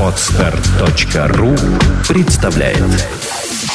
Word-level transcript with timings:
Отстар.ру 0.00 1.54
представляет 2.08 2.78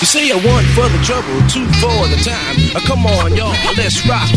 You 0.01 0.05
say 0.05 0.31
one 0.31 0.65
for 0.73 0.87
the 0.89 1.03
trouble, 1.03 1.41
two 1.47 1.65
for 1.79 2.07
the 2.07 2.17
time. 2.23 2.57
Uh, 2.73 2.79
come 2.87 3.05
on, 3.05 3.35
y'all, 3.35 3.53
let's 3.77 4.03
rock. 4.07 4.29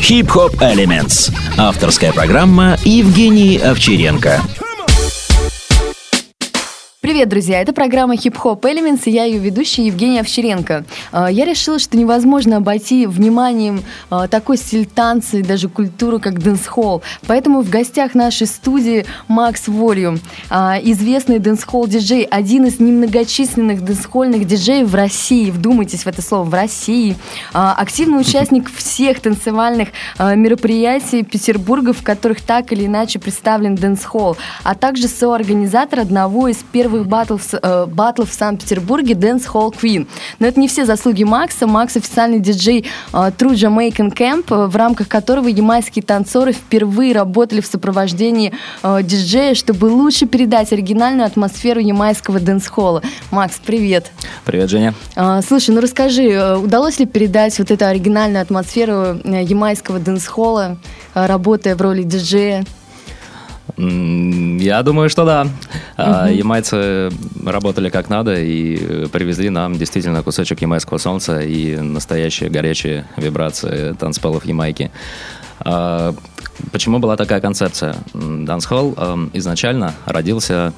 Хип-хоп 0.00 0.60
Elements. 0.60 1.32
Авторская 1.56 2.12
программа 2.12 2.76
Евгений 2.84 3.58
Овчаренко. 3.58 4.65
Привет, 7.06 7.28
друзья! 7.28 7.60
Это 7.60 7.72
программа 7.72 8.16
Hop 8.16 8.62
Elements, 8.62 9.02
и 9.04 9.12
я 9.12 9.22
ее 9.22 9.38
ведущая 9.38 9.86
Евгения 9.86 10.22
Овчаренко. 10.22 10.84
А, 11.12 11.30
Я 11.30 11.44
решила, 11.44 11.78
что 11.78 11.96
невозможно 11.96 12.56
обойти 12.56 13.06
вниманием 13.06 13.84
а, 14.10 14.26
такой 14.26 14.56
стиль 14.56 14.86
танца 14.86 15.36
и 15.36 15.42
даже 15.42 15.68
культуру, 15.68 16.18
как 16.18 16.42
дэнс-холл. 16.42 17.04
Поэтому 17.28 17.62
в 17.62 17.70
гостях 17.70 18.16
нашей 18.16 18.48
студии 18.48 19.06
Макс 19.28 19.68
Волюм, 19.68 20.18
а, 20.50 20.80
известный 20.82 21.38
дэнс-холл 21.38 21.86
диджей, 21.86 22.24
один 22.24 22.64
из 22.64 22.80
немногочисленных 22.80 23.84
дэнс-холльных 23.84 24.44
диджеев 24.44 24.88
в 24.88 24.94
России. 24.96 25.52
Вдумайтесь 25.52 26.02
в 26.02 26.08
это 26.08 26.22
слово, 26.22 26.42
в 26.42 26.54
России. 26.54 27.14
Активный 27.52 28.20
участник 28.20 28.68
всех 28.68 29.20
танцевальных 29.20 29.90
мероприятий 30.18 31.22
Петербурга, 31.22 31.92
в 31.92 32.02
которых 32.02 32.40
так 32.40 32.72
или 32.72 32.86
иначе 32.86 33.20
представлен 33.20 33.76
дэнс-холл, 33.76 34.36
а 34.64 34.74
также 34.74 35.06
соорганизатор 35.06 36.00
одного 36.00 36.48
из 36.48 36.56
первых 36.56 36.95
батлов, 37.04 37.42
э, 37.52 37.86
батлов 37.86 38.30
в 38.30 38.34
Санкт-Петербурге 38.34 39.14
Dance 39.14 39.46
Hall 39.52 39.74
Queen. 39.74 40.06
Но 40.38 40.46
это 40.46 40.60
не 40.60 40.68
все 40.68 40.84
заслуги 40.84 41.24
Макса. 41.24 41.66
Макс 41.66 41.96
официальный 41.96 42.40
диджей 42.40 42.86
э, 43.12 43.16
True 43.16 43.54
Jamaican 43.54 44.14
Camp, 44.14 44.44
э, 44.50 44.66
в 44.66 44.76
рамках 44.76 45.08
которого 45.08 45.48
ямайские 45.48 46.02
танцоры 46.02 46.52
впервые 46.52 47.14
работали 47.14 47.60
в 47.60 47.66
сопровождении 47.66 48.52
э, 48.82 49.02
диджея, 49.02 49.54
чтобы 49.54 49.86
лучше 49.86 50.26
передать 50.26 50.72
оригинальную 50.72 51.26
атмосферу 51.26 51.80
ямайского 51.80 52.40
дэнс-холла. 52.40 53.02
Макс, 53.30 53.60
привет. 53.64 54.10
Привет, 54.44 54.70
Женя. 54.70 54.94
А, 55.14 55.42
Слушай, 55.42 55.74
ну 55.74 55.80
расскажи, 55.80 56.24
э, 56.24 56.56
удалось 56.56 56.98
ли 56.98 57.06
передать 57.06 57.58
вот 57.58 57.70
эту 57.70 57.86
оригинальную 57.86 58.42
атмосферу 58.42 59.20
э, 59.22 59.42
ямайского 59.42 59.98
дэнс-холла, 59.98 60.76
э, 61.14 61.26
работая 61.26 61.76
в 61.76 61.80
роли 61.80 62.02
диджея? 62.02 62.64
Я 63.78 64.82
думаю, 64.82 65.10
что 65.10 65.24
да. 65.24 65.46
А, 65.96 66.30
Ямайцы 66.30 67.10
работали 67.44 67.90
как 67.90 68.08
надо 68.08 68.40
и 68.40 68.78
э, 68.80 69.06
привезли 69.12 69.50
нам 69.50 69.76
действительно 69.76 70.22
кусочек 70.22 70.62
ямайского 70.62 70.98
солнца 70.98 71.40
и 71.40 71.76
настоящие 71.76 72.48
горячие 72.48 73.06
вибрации 73.16 73.92
танцполов 73.92 74.46
Ямайки. 74.46 74.90
А, 75.60 76.14
Почему 76.72 76.98
была 76.98 77.16
такая 77.16 77.40
концепция? 77.40 77.96
Дансхолл 78.14 78.94
эм, 78.96 79.30
изначально 79.34 79.94
родился, 80.06 80.72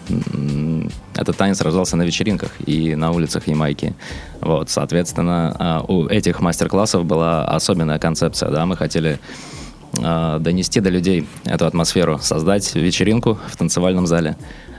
этот 1.14 1.36
танец 1.36 1.60
рождался 1.60 1.96
на 1.96 2.02
вечеринках 2.02 2.50
и 2.66 2.94
на 2.94 3.12
улицах 3.12 3.46
Ямайки. 3.46 3.94
Вот, 4.40 4.70
соответственно, 4.70 5.54
а, 5.58 5.84
у 5.86 6.06
этих 6.06 6.40
мастер-классов 6.40 7.04
была 7.04 7.44
особенная 7.44 7.98
концепция, 7.98 8.50
да, 8.50 8.66
мы 8.66 8.76
хотели 8.76 9.20
донести 9.92 10.80
до 10.80 10.90
людей 10.90 11.26
эту 11.44 11.66
атмосферу, 11.66 12.18
создать 12.20 12.74
вечеринку 12.74 13.38
в 13.48 13.56
танцевальном 13.56 14.06
зале. 14.06 14.36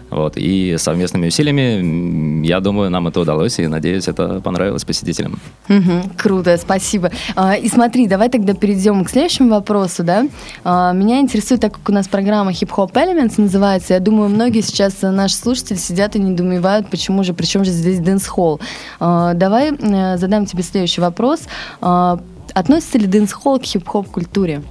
Вот. 0.10 0.34
И 0.38 0.76
совместными 0.78 1.28
усилиями, 1.28 2.46
я 2.46 2.60
думаю, 2.60 2.90
нам 2.90 3.08
это 3.08 3.20
удалось, 3.20 3.60
и 3.60 3.68
надеюсь, 3.68 4.08
это 4.08 4.42
понравилось 4.42 4.84
посетителям. 4.84 5.40
Мгм, 5.68 6.12
круто, 6.18 6.58
спасибо. 6.58 7.12
А, 7.36 7.56
И 7.56 7.70
смотри, 7.70 8.08
давай 8.08 8.30
тогда 8.30 8.54
перейдем 8.54 9.06
к 9.06 9.10
следующему 9.10 9.50
вопросу, 9.50 10.04
да. 10.04 10.28
А, 10.64 10.94
Меня 10.94 11.20
интересует, 11.20 11.62
так 11.62 11.74
как 11.74 11.90
у 11.90 11.92
нас 11.92 12.08
программа 12.08 12.52
Hip 12.52 12.70
Hop 12.76 12.94
Elements 12.94 13.40
называется, 13.40 13.94
я 13.94 14.00
думаю, 14.00 14.30
многие 14.30 14.62
сейчас 14.62 14.96
э, 15.04 15.12
наши 15.12 15.36
слушатели 15.36 15.78
сидят 15.78 16.16
и 16.16 16.20
недоумевают, 16.20 16.90
почему 16.90 17.24
же, 17.24 17.34
причем 17.34 17.64
же 17.64 17.72
здесь 17.72 18.00
дэнс-холл. 18.00 18.60
А, 19.00 19.34
Давай 19.36 19.72
э, 19.72 20.18
задам 20.18 20.46
тебе 20.46 20.64
следующий 20.64 21.02
вопрос. 21.02 21.42
Относится 21.82 22.98
ли 22.98 23.06
дэнс-холл 23.06 23.60
к 23.60 23.64
хип-хоп 23.64 24.10
культуре? 24.10 24.64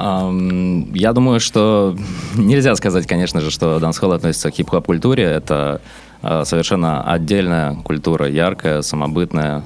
Я 0.00 1.12
думаю, 1.12 1.40
что 1.40 1.96
нельзя 2.36 2.74
сказать, 2.76 3.06
конечно 3.06 3.40
же, 3.40 3.50
что 3.50 3.78
дансхолл 3.78 4.12
относится 4.12 4.50
к 4.50 4.54
хип-хоп 4.54 4.86
культуре. 4.86 5.24
Это 5.24 5.80
а, 6.22 6.44
совершенно 6.44 7.02
отдельная 7.02 7.74
культура, 7.76 8.28
яркая, 8.28 8.82
самобытная. 8.82 9.62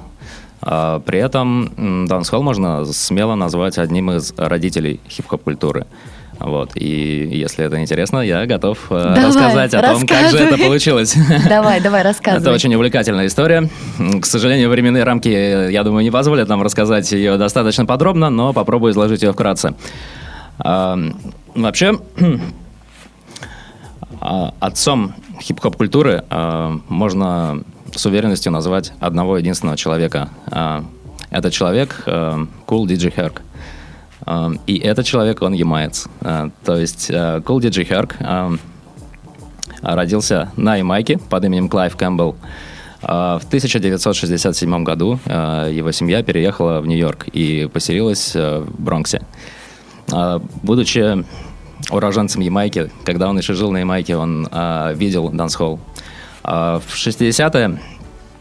А, 0.61 1.01
При 1.01 1.19
этом 1.19 2.07
дансхолл 2.07 2.43
можно 2.43 2.85
смело 2.87 3.35
назвать 3.35 3.79
одним 3.79 4.13
из 4.13 4.33
родителей 4.37 5.01
хип-хоп 5.09 5.43
культуры. 5.43 5.87
Вот. 6.39 6.73
И 6.75 7.29
если 7.31 7.65
это 7.65 7.81
интересно, 7.81 8.19
я 8.19 8.47
готов 8.47 8.79
э, 8.91 8.95
Давай, 9.15 9.27
рассказать 9.27 9.75
о 9.75 9.83
том, 9.83 10.07
как 10.07 10.31
же 10.31 10.39
это 10.39 10.59
получилось. 10.59 11.15
Давай, 11.49 11.81
давай, 11.81 12.03
рассказывай. 12.03 12.43
Это 12.43 12.53
очень 12.53 12.75
увлекательная 12.75 13.27
история. 13.27 13.69
К 14.21 14.27
сожалению, 14.27 14.69
временные 14.69 15.05
рамки, 15.05 15.29
я 15.29 15.85
думаю, 15.85 16.03
не 16.03 16.11
позволят 16.11 16.49
нам 16.49 16.63
рассказать 16.63 17.13
ее 17.13 17.37
достаточно 17.37 17.87
подробно, 17.87 18.29
но 18.29 18.53
попробую 18.53 18.93
изложить 18.93 19.23
ее 19.23 19.33
вкратце. 19.33 19.75
Вообще, 20.63 21.99
а, 24.21 24.55
отцом 24.61 25.15
хип-хоп 25.41 25.77
культуры 25.77 26.25
а, 26.31 26.79
можно 26.89 27.63
с 27.95 28.07
уверенностью 28.07 28.53
назвать 28.53 28.93
одного 29.01 29.37
единственного 29.39 29.77
человека. 29.77 30.31
А, 30.47 30.85
Этот 31.31 31.53
человек 31.53 32.03
Kool 32.07 32.87
DJ 32.87 33.13
Herc. 33.15 33.41
И 34.67 34.79
этот 34.79 35.05
человек, 35.05 35.43
он 35.43 35.53
ямаец. 35.53 36.07
То 36.21 36.77
есть 36.77 37.11
Kool 37.11 37.59
DJ 37.61 37.89
Herc 37.89 38.59
родился 39.83 40.53
на 40.57 40.77
Ямайке 40.77 41.19
под 41.19 41.45
именем 41.45 41.69
Клайв 41.69 41.97
Кэмпбелл. 41.97 42.37
В 43.01 43.41
1967 43.49 44.85
году 44.85 45.19
его 45.27 45.91
семья 45.91 46.23
переехала 46.23 46.81
в 46.81 46.87
Нью-Йорк 46.87 47.27
и 47.33 47.69
поселилась 47.73 48.35
в 48.35 48.67
Бронксе. 48.79 49.23
А, 50.11 50.43
Будучи 50.63 51.25
уроженцем 51.91 52.43
Ямайки, 52.43 52.91
когда 53.05 53.29
он 53.29 53.39
еще 53.39 53.55
жил 53.55 53.71
на 53.71 53.79
Ямайке, 53.79 54.17
он 54.17 54.49
а, 54.51 54.93
видел 54.93 55.29
дансхолл. 55.31 55.79
В 56.43 56.83
60-е, 56.95 57.79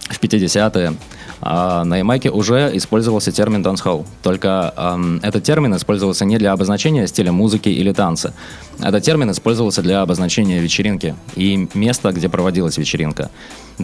в 0.09 0.19
50-е 0.19 0.93
а, 1.41 1.83
на 1.83 1.97
Ямайке 1.97 2.29
уже 2.29 2.69
использовался 2.73 3.31
термин 3.31 3.63
дансхолл. 3.63 4.05
Только 4.21 4.71
ам, 4.75 5.19
этот 5.23 5.43
термин 5.43 5.75
использовался 5.75 6.23
не 6.23 6.37
для 6.37 6.51
обозначения 6.51 7.07
стиля 7.07 7.31
музыки 7.31 7.69
или 7.69 7.91
танца. 7.93 8.33
Этот 8.79 9.03
термин 9.03 9.31
использовался 9.31 9.81
для 9.81 10.01
обозначения 10.01 10.59
вечеринки 10.59 11.15
и 11.35 11.67
места, 11.73 12.11
где 12.11 12.29
проводилась 12.29 12.77
вечеринка. 12.77 13.31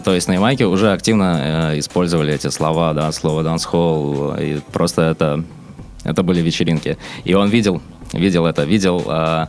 То 0.04 0.14
есть 0.14 0.28
на 0.28 0.34
Ямайке 0.34 0.66
уже 0.66 0.92
активно 0.92 1.72
э, 1.72 1.78
использовали 1.80 2.32
эти 2.32 2.48
слова, 2.48 2.94
да, 2.94 3.10
слово 3.10 3.42
дансхолл, 3.42 4.36
и 4.36 4.60
просто 4.72 5.02
это, 5.02 5.42
это 6.08 6.22
были 6.22 6.40
вечеринки. 6.40 6.96
И 7.24 7.34
он 7.34 7.48
видел, 7.48 7.82
видел 8.12 8.46
это, 8.46 8.64
видел 8.64 9.04
а, 9.06 9.48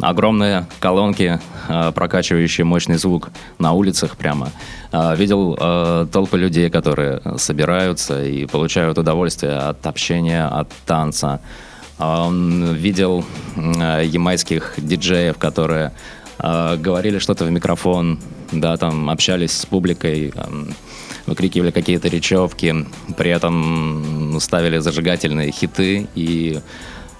огромные 0.00 0.66
колонки, 0.80 1.38
а, 1.68 1.92
прокачивающие 1.92 2.64
мощный 2.64 2.96
звук 2.96 3.30
на 3.58 3.72
улицах 3.72 4.16
прямо. 4.16 4.50
А, 4.92 5.14
Видел 5.14 5.56
а, 5.60 6.06
толпы 6.06 6.38
людей, 6.38 6.70
которые 6.70 7.20
собираются 7.36 8.24
и 8.24 8.46
получают 8.46 8.98
удовольствие 8.98 9.56
от 9.56 9.86
общения, 9.86 10.46
от 10.46 10.68
танца. 10.86 11.40
Он 11.98 12.74
видел 12.74 13.24
а, 13.56 14.00
ямайских 14.00 14.74
диджеев, 14.78 15.36
которые 15.36 15.92
а, 16.38 16.76
говорили 16.76 17.18
что-то 17.18 17.44
в 17.44 17.50
микрофон, 17.50 18.18
да, 18.52 18.76
там 18.76 19.10
общались 19.10 19.52
с 19.52 19.66
публикой, 19.66 20.32
ам, 20.36 20.68
выкрикивали 21.26 21.70
какие-то 21.70 22.08
речевки, 22.08 22.86
при 23.16 23.30
этом 23.30 24.38
ставили 24.40 24.78
зажигательные 24.78 25.50
хиты, 25.50 26.08
и 26.14 26.60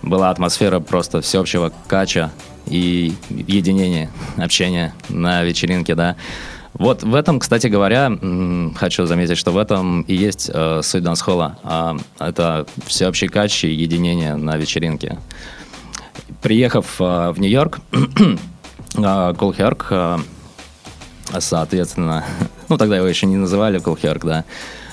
была 0.03 0.31
атмосфера 0.31 0.81
просто 0.81 1.21
всеобщего 1.21 1.72
кача 1.87 2.31
и 2.66 3.12
единения, 3.31 4.10
общения 4.36 4.95
на 5.09 5.42
вечеринке, 5.42 5.95
да. 5.95 6.16
Вот 6.74 7.03
в 7.03 7.15
этом, 7.15 7.41
кстати 7.41 7.66
говоря, 7.66 8.10
хочу 8.77 9.04
заметить, 9.04 9.36
что 9.36 9.51
в 9.51 9.59
этом 9.59 10.03
и 10.03 10.15
есть 10.15 10.51
э, 10.53 10.80
суть 10.83 11.03
дансхолла. 11.03 11.59
А, 11.65 11.97
это 12.19 12.66
всеобщий 12.86 13.28
кач 13.28 13.65
и 13.65 13.72
единение 13.72 14.36
на 14.36 14.57
вечеринке. 14.57 15.19
Приехав 16.41 17.01
э, 17.01 17.33
в 17.33 17.41
Нью-Йорк, 17.41 17.80
э, 18.97 19.34
Кулхерк, 19.36 19.89
э, 19.91 20.19
соответственно, 21.38 22.24
ну 22.68 22.77
тогда 22.77 22.97
его 22.97 23.06
еще 23.06 23.27
не 23.27 23.36
называли 23.36 23.78
Кулхерк, 23.78 24.24
да, 24.24 24.44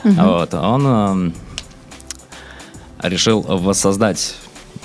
вот, 0.03 0.53
он 0.53 0.85
эм, 0.87 1.33
решил 3.01 3.41
воссоздать 3.41 4.35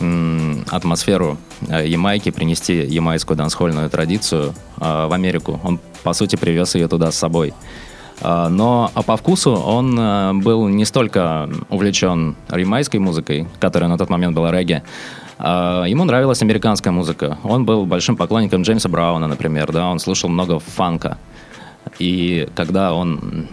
м, 0.00 0.64
атмосферу 0.70 1.38
э, 1.69 1.87
Ямайки, 1.87 2.31
принести 2.31 2.75
ямайскую 2.84 3.37
дансхольную 3.37 3.90
традицию 3.90 4.54
э, 4.78 5.06
в 5.06 5.12
Америку. 5.12 5.60
Он, 5.62 5.81
по 6.02 6.12
сути, 6.12 6.37
привез 6.37 6.75
ее 6.75 6.88
туда 6.88 7.10
с 7.12 7.16
собой. 7.16 7.55
Э, 8.22 8.48
Но 8.48 8.90
по 9.06 9.16
вкусу 9.16 9.52
он 9.52 9.98
э, 9.98 10.32
был 10.34 10.69
не 10.69 10.84
столько 10.84 11.48
увлечен 11.69 12.36
ямайской 12.50 13.00
музыкой, 13.00 13.46
которая 13.60 13.88
на 13.90 13.98
тот 13.98 14.10
момент 14.10 14.34
была 14.34 14.50
регги, 14.52 14.82
А, 15.38 15.84
ему 15.84 16.04
нравилась 16.04 16.40
американская 16.42 16.92
музыка. 16.92 17.38
Он 17.42 17.64
был 17.64 17.84
большим 17.84 18.16
поклонником 18.16 18.62
Джеймса 18.62 18.88
Брауна, 18.88 19.26
например, 19.26 19.72
да, 19.72 19.88
он 19.88 19.98
слушал 19.98 20.30
много 20.30 20.60
фанка. 20.60 21.19
И 21.98 22.48
когда 22.54 22.94
он 22.94 23.48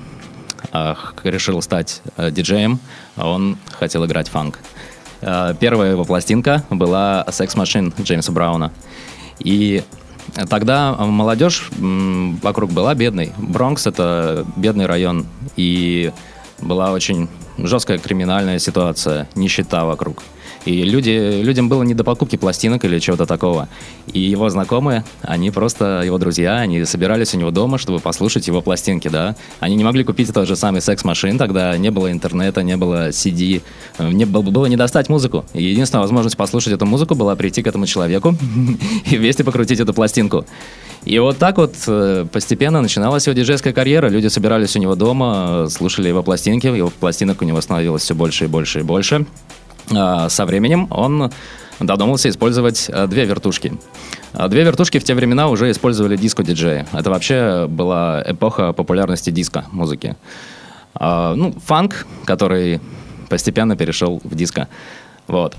а, 0.71 0.95
решил 1.23 1.61
стать 1.61 2.01
а, 2.15 2.29
диджеем, 2.29 2.79
он 3.17 3.57
хотел 3.71 4.05
играть 4.05 4.29
фанк. 4.29 4.59
А, 5.21 5.53
первая 5.55 5.91
его 5.91 6.05
пластинка 6.05 6.63
была 6.69 7.25
«Sex 7.27 7.55
Machine» 7.55 7.91
Джеймса 8.03 8.31
Брауна. 8.31 8.71
И 9.39 9.83
Тогда 10.49 10.95
молодежь 10.95 11.69
вокруг 11.77 12.71
была 12.71 12.93
бедной. 12.95 13.31
Бронкс— 13.37 13.87
это 13.87 14.45
бедный 14.55 14.85
район, 14.85 15.25
и 15.55 16.11
была 16.61 16.91
очень 16.91 17.27
жесткая 17.57 17.97
криминальная 17.97 18.59
ситуация, 18.59 19.27
нищета 19.35 19.85
вокруг. 19.85 20.23
И 20.65 20.83
люди, 20.83 21.41
людям 21.41 21.69
было 21.69 21.83
не 21.83 21.93
до 21.93 22.03
покупки 22.03 22.35
пластинок 22.35 22.83
или 22.85 22.99
чего-то 22.99 23.25
такого. 23.25 23.69
И 24.11 24.19
его 24.19 24.49
знакомые, 24.49 25.03
они 25.21 25.51
просто, 25.51 26.01
его 26.05 26.17
друзья, 26.17 26.57
они 26.57 26.83
собирались 26.85 27.33
у 27.33 27.37
него 27.37 27.51
дома, 27.51 27.77
чтобы 27.77 27.99
послушать 27.99 28.47
его 28.47 28.61
пластинки, 28.61 29.07
да. 29.07 29.35
Они 29.59 29.75
не 29.75 29.83
могли 29.83 30.03
купить 30.03 30.33
тот 30.33 30.47
же 30.47 30.55
самый 30.55 30.81
секс-машин, 30.81 31.37
тогда 31.37 31.77
не 31.77 31.91
было 31.91 32.11
интернета, 32.11 32.63
не 32.63 32.77
было 32.77 33.09
CD, 33.09 33.61
не, 33.99 34.25
было 34.25 34.65
не 34.65 34.75
достать 34.75 35.09
музыку. 35.09 35.45
И 35.53 35.63
единственная 35.63 36.01
возможность 36.01 36.37
послушать 36.37 36.73
эту 36.73 36.85
музыку 36.85 37.15
была 37.15 37.35
прийти 37.35 37.61
к 37.63 37.67
этому 37.67 37.85
человеку 37.85 38.35
и 39.09 39.17
вместе 39.17 39.43
покрутить 39.43 39.79
эту 39.79 39.93
пластинку. 39.93 40.45
И 41.05 41.17
вот 41.19 41.37
так 41.37 41.57
вот 41.57 41.75
э, 41.87 42.25
постепенно 42.31 42.81
начиналась 42.81 43.25
его 43.25 43.33
диджейская 43.33 43.73
карьера. 43.73 44.09
Люди 44.09 44.27
собирались 44.27 44.75
у 44.75 44.79
него 44.79 44.95
дома, 44.95 45.67
слушали 45.69 46.09
его 46.09 46.23
пластинки, 46.23 46.67
его 46.67 46.89
пластинок 46.89 47.41
у 47.41 47.45
него 47.45 47.61
становилось 47.61 48.03
все 48.03 48.15
больше 48.15 48.45
и 48.45 48.47
больше 48.47 48.79
и 48.79 48.83
больше. 48.83 49.25
А, 49.95 50.29
со 50.29 50.45
временем 50.45 50.87
он 50.91 51.31
додумался 51.79 52.29
использовать 52.29 52.89
э, 52.89 53.07
две 53.07 53.25
вертушки. 53.25 53.73
А, 54.33 54.47
две 54.47 54.63
вертушки 54.63 54.99
в 54.99 55.03
те 55.03 55.15
времена 55.15 55.47
уже 55.47 55.71
использовали 55.71 56.17
диско-диджеи. 56.17 56.85
Это 56.91 57.09
вообще 57.09 57.67
была 57.67 58.23
эпоха 58.25 58.73
популярности 58.73 59.29
диско-музыки. 59.29 60.15
А, 60.93 61.33
ну, 61.35 61.53
фанк, 61.65 62.05
который 62.25 62.81
постепенно 63.29 63.75
перешел 63.75 64.21
в 64.23 64.35
диско. 64.35 64.67
Вот. 65.27 65.55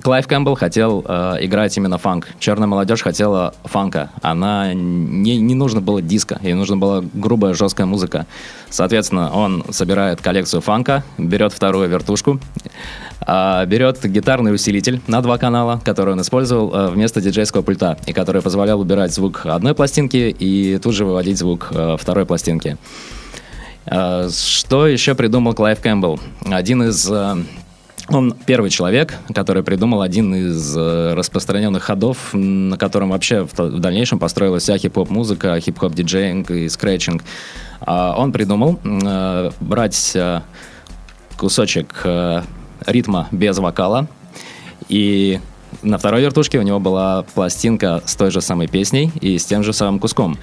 Клайв 0.00 0.26
Кэмпбелл 0.26 0.54
хотел 0.54 1.04
э, 1.06 1.36
играть 1.40 1.76
именно 1.76 1.98
фанк. 1.98 2.28
Черная 2.38 2.66
молодежь 2.66 3.02
хотела 3.02 3.54
фанка. 3.64 4.10
Она 4.22 4.72
не, 4.72 5.38
не 5.38 5.54
нужно 5.54 5.80
было 5.80 6.00
диско, 6.00 6.38
ей 6.42 6.54
нужна 6.54 6.76
была 6.76 7.04
грубая, 7.12 7.52
жесткая 7.54 7.86
музыка. 7.86 8.26
Соответственно, 8.70 9.30
он 9.32 9.64
собирает 9.70 10.20
коллекцию 10.20 10.62
фанка, 10.62 11.04
берет 11.18 11.52
вторую 11.52 11.88
вертушку, 11.88 12.40
э, 13.26 13.66
берет 13.66 14.02
гитарный 14.04 14.54
усилитель 14.54 15.00
на 15.06 15.20
два 15.20 15.36
канала, 15.36 15.80
который 15.84 16.14
он 16.14 16.22
использовал 16.22 16.74
э, 16.74 16.88
вместо 16.88 17.20
диджейского 17.20 17.62
пульта, 17.62 17.98
и 18.06 18.12
который 18.12 18.40
позволял 18.40 18.80
убирать 18.80 19.12
звук 19.12 19.44
одной 19.44 19.74
пластинки 19.74 20.34
и 20.38 20.78
тут 20.78 20.94
же 20.94 21.04
выводить 21.04 21.38
звук 21.38 21.68
э, 21.70 21.96
второй 21.98 22.24
пластинки. 22.24 22.78
Э, 23.86 24.28
что 24.30 24.86
еще 24.86 25.14
придумал 25.14 25.54
Клайв 25.54 25.80
Кэмпбелл? 25.80 26.20
Один 26.46 26.82
из 26.84 27.08
э, 27.10 27.36
он 28.08 28.34
первый 28.46 28.70
человек, 28.70 29.14
который 29.34 29.62
придумал 29.62 30.02
один 30.02 30.34
из 30.34 30.76
э, 30.76 31.14
распространенных 31.14 31.82
ходов, 31.82 32.32
на 32.32 32.76
котором 32.76 33.10
вообще 33.10 33.46
в, 33.50 33.78
дальнейшем 33.78 34.18
построилась 34.18 34.64
вся 34.64 34.76
хип-хоп-музыка, 34.78 35.58
хип-хоп-диджеинг 35.60 36.50
и 36.50 36.68
скретчинг. 36.68 37.22
А, 37.80 38.14
он 38.16 38.32
придумал 38.32 38.78
э, 38.84 39.50
брать 39.60 40.12
э, 40.14 40.40
кусочек 41.36 42.04
ритма 42.86 43.28
без 43.30 43.58
вокала, 43.58 44.08
и 44.88 45.40
на 45.82 45.98
второй 45.98 46.22
вертушке 46.22 46.58
у 46.58 46.62
него 46.62 46.80
была 46.80 47.24
пластинка 47.34 48.02
с 48.04 48.14
той 48.16 48.30
же 48.30 48.40
самой 48.40 48.68
песней 48.68 49.10
и 49.20 49.38
с 49.38 49.44
тем 49.44 49.62
же 49.62 49.72
самым 49.72 49.98
куском. 49.98 50.38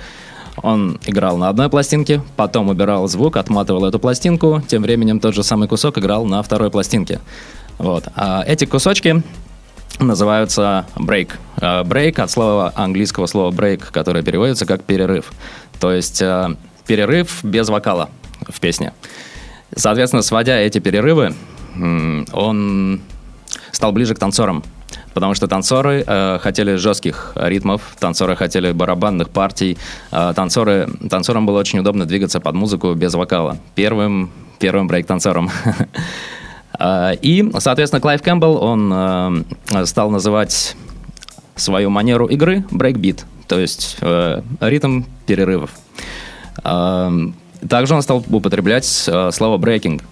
Он 0.62 1.00
играл 1.06 1.38
на 1.38 1.50
одной 1.50 1.70
пластинке, 1.70 2.22
потом 2.36 2.70
убирал 2.70 3.08
звук, 3.08 3.38
отматывал 3.38 3.86
эту 3.86 4.00
пластинку, 4.00 4.62
тем 4.68 4.82
временем 4.82 5.20
тот 5.20 5.34
же 5.34 5.44
самый 5.44 5.68
кусок 5.68 5.98
играл 5.98 6.26
на 6.26 6.42
второй 6.44 6.70
пластинке. 6.70 7.20
Вот. 7.78 8.06
А 8.16 8.44
эти 8.46 8.66
кусочки 8.66 9.24
называются 10.00 10.86
break. 10.96 11.32
А, 11.58 11.84
break 11.84 12.22
от 12.22 12.32
слова 12.32 12.74
английского 12.76 13.26
слова 13.26 13.52
break, 13.52 13.92
которое 13.92 14.24
переводится 14.24 14.66
как 14.66 14.84
перерыв. 14.84 15.32
То 15.80 15.92
есть 15.92 16.22
а, 16.22 16.56
перерыв 16.88 17.44
без 17.44 17.70
вокала 17.70 18.10
в 18.48 18.60
песне. 18.60 18.94
Соответственно, 19.76 20.24
сводя 20.24 20.58
эти 20.58 20.80
перерывы, 20.80 21.36
он 21.76 23.02
стал 23.72 23.92
ближе 23.92 24.16
к 24.16 24.20
танцорам. 24.20 24.64
Потому 25.14 25.34
что 25.34 25.48
танцоры 25.48 26.04
э, 26.06 26.40
хотели 26.40 26.76
жестких 26.76 27.34
ритмов, 27.36 27.82
танцоры 28.00 28.36
хотели 28.36 28.72
барабанных 28.72 29.30
партий, 29.30 29.78
э, 30.12 30.34
танцоры, 30.36 30.90
танцорам 31.10 31.46
было 31.46 31.60
очень 31.60 31.80
удобно 31.80 32.06
двигаться 32.06 32.40
под 32.40 32.56
музыку 32.56 32.94
без 32.94 33.14
вокала. 33.14 33.58
Первым, 33.76 34.32
первым 34.60 34.88
брейк-танцором. 34.88 35.50
Э, 36.78 37.14
и, 37.22 37.50
соответственно, 37.58 38.00
Клайв 38.00 38.22
Кэмпбелл, 38.22 38.64
он 38.64 38.94
э, 38.94 39.86
стал 39.86 40.12
называть 40.12 40.76
свою 41.56 41.90
манеру 41.90 42.28
игры 42.28 42.64
брейкбит, 42.72 43.26
то 43.48 43.60
есть 43.60 43.98
э, 44.02 44.42
ритм 44.62 45.04
перерывов. 45.26 45.72
Также 47.68 47.94
он 47.94 48.02
стал 48.02 48.24
употреблять 48.30 49.06
э, 49.08 49.32
слово 49.32 49.58
«брейкинг» 49.58 50.04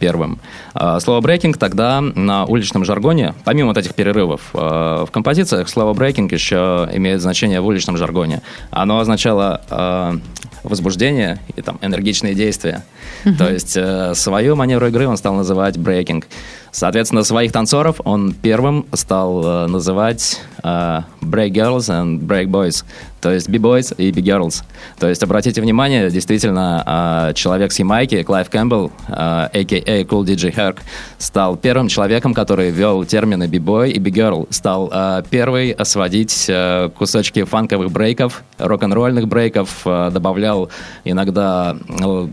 первым. 0.00 0.38
Э, 0.74 0.98
слово 1.00 1.20
«брейкинг» 1.20 1.56
тогда 1.56 2.00
на 2.00 2.44
уличном 2.44 2.84
жаргоне, 2.84 3.34
помимо 3.44 3.68
вот 3.68 3.78
этих 3.78 3.94
перерывов, 3.94 4.50
э, 4.54 5.04
в 5.06 5.10
композициях 5.10 5.68
слово 5.68 5.94
«брейкинг» 5.94 6.32
еще 6.32 6.88
имеет 6.92 7.20
значение 7.20 7.60
в 7.60 7.66
уличном 7.66 7.96
жаргоне. 7.96 8.42
Оно 8.70 8.98
означало 8.98 9.60
э, 9.70 10.18
возбуждение 10.64 11.38
и 11.56 11.62
там 11.62 11.78
энергичные 11.82 12.34
действия. 12.34 12.84
Mm-hmm. 13.24 13.36
То 13.36 13.50
есть 13.52 13.76
э, 13.76 14.14
свою 14.14 14.56
манеру 14.56 14.86
игры 14.88 15.06
он 15.06 15.16
стал 15.16 15.34
называть 15.34 15.78
«брейкинг». 15.78 16.26
Соответственно, 16.72 17.22
своих 17.22 17.52
танцоров 17.52 18.00
он 18.02 18.32
первым 18.32 18.86
стал 18.94 19.44
э, 19.44 19.66
называть 19.66 20.40
э, 20.64 21.00
break 21.20 21.50
girls 21.50 21.90
and 21.90 22.20
break 22.20 22.46
boys, 22.46 22.84
то 23.20 23.30
есть 23.30 23.50
b-boys 23.50 23.94
и 23.98 24.10
b-girls. 24.10 24.62
То 24.98 25.06
есть, 25.06 25.22
обратите 25.22 25.60
внимание, 25.60 26.08
действительно, 26.08 27.28
э, 27.28 27.34
человек 27.34 27.72
с 27.72 27.78
Ямайки, 27.78 28.22
Клайв 28.22 28.48
Кэмпбелл, 28.48 28.90
э, 29.06 29.12
a.k.a. 29.12 30.02
Kool 30.04 30.24
DJ 30.24 30.54
Herc, 30.54 30.78
стал 31.18 31.56
первым 31.56 31.88
человеком, 31.88 32.32
который 32.32 32.70
ввел 32.70 33.04
термины 33.04 33.48
b-boy 33.48 33.90
и 33.90 33.98
b-girl, 33.98 34.46
стал 34.48 34.90
э, 34.90 35.24
первый 35.28 35.76
сводить 35.84 36.46
э, 36.48 36.88
кусочки 36.96 37.44
фанковых 37.44 37.92
брейков, 37.92 38.42
рок-н-ролльных 38.56 39.28
брейков, 39.28 39.82
э, 39.84 40.10
добавлял 40.10 40.70
иногда 41.04 41.76
э, 41.86 42.28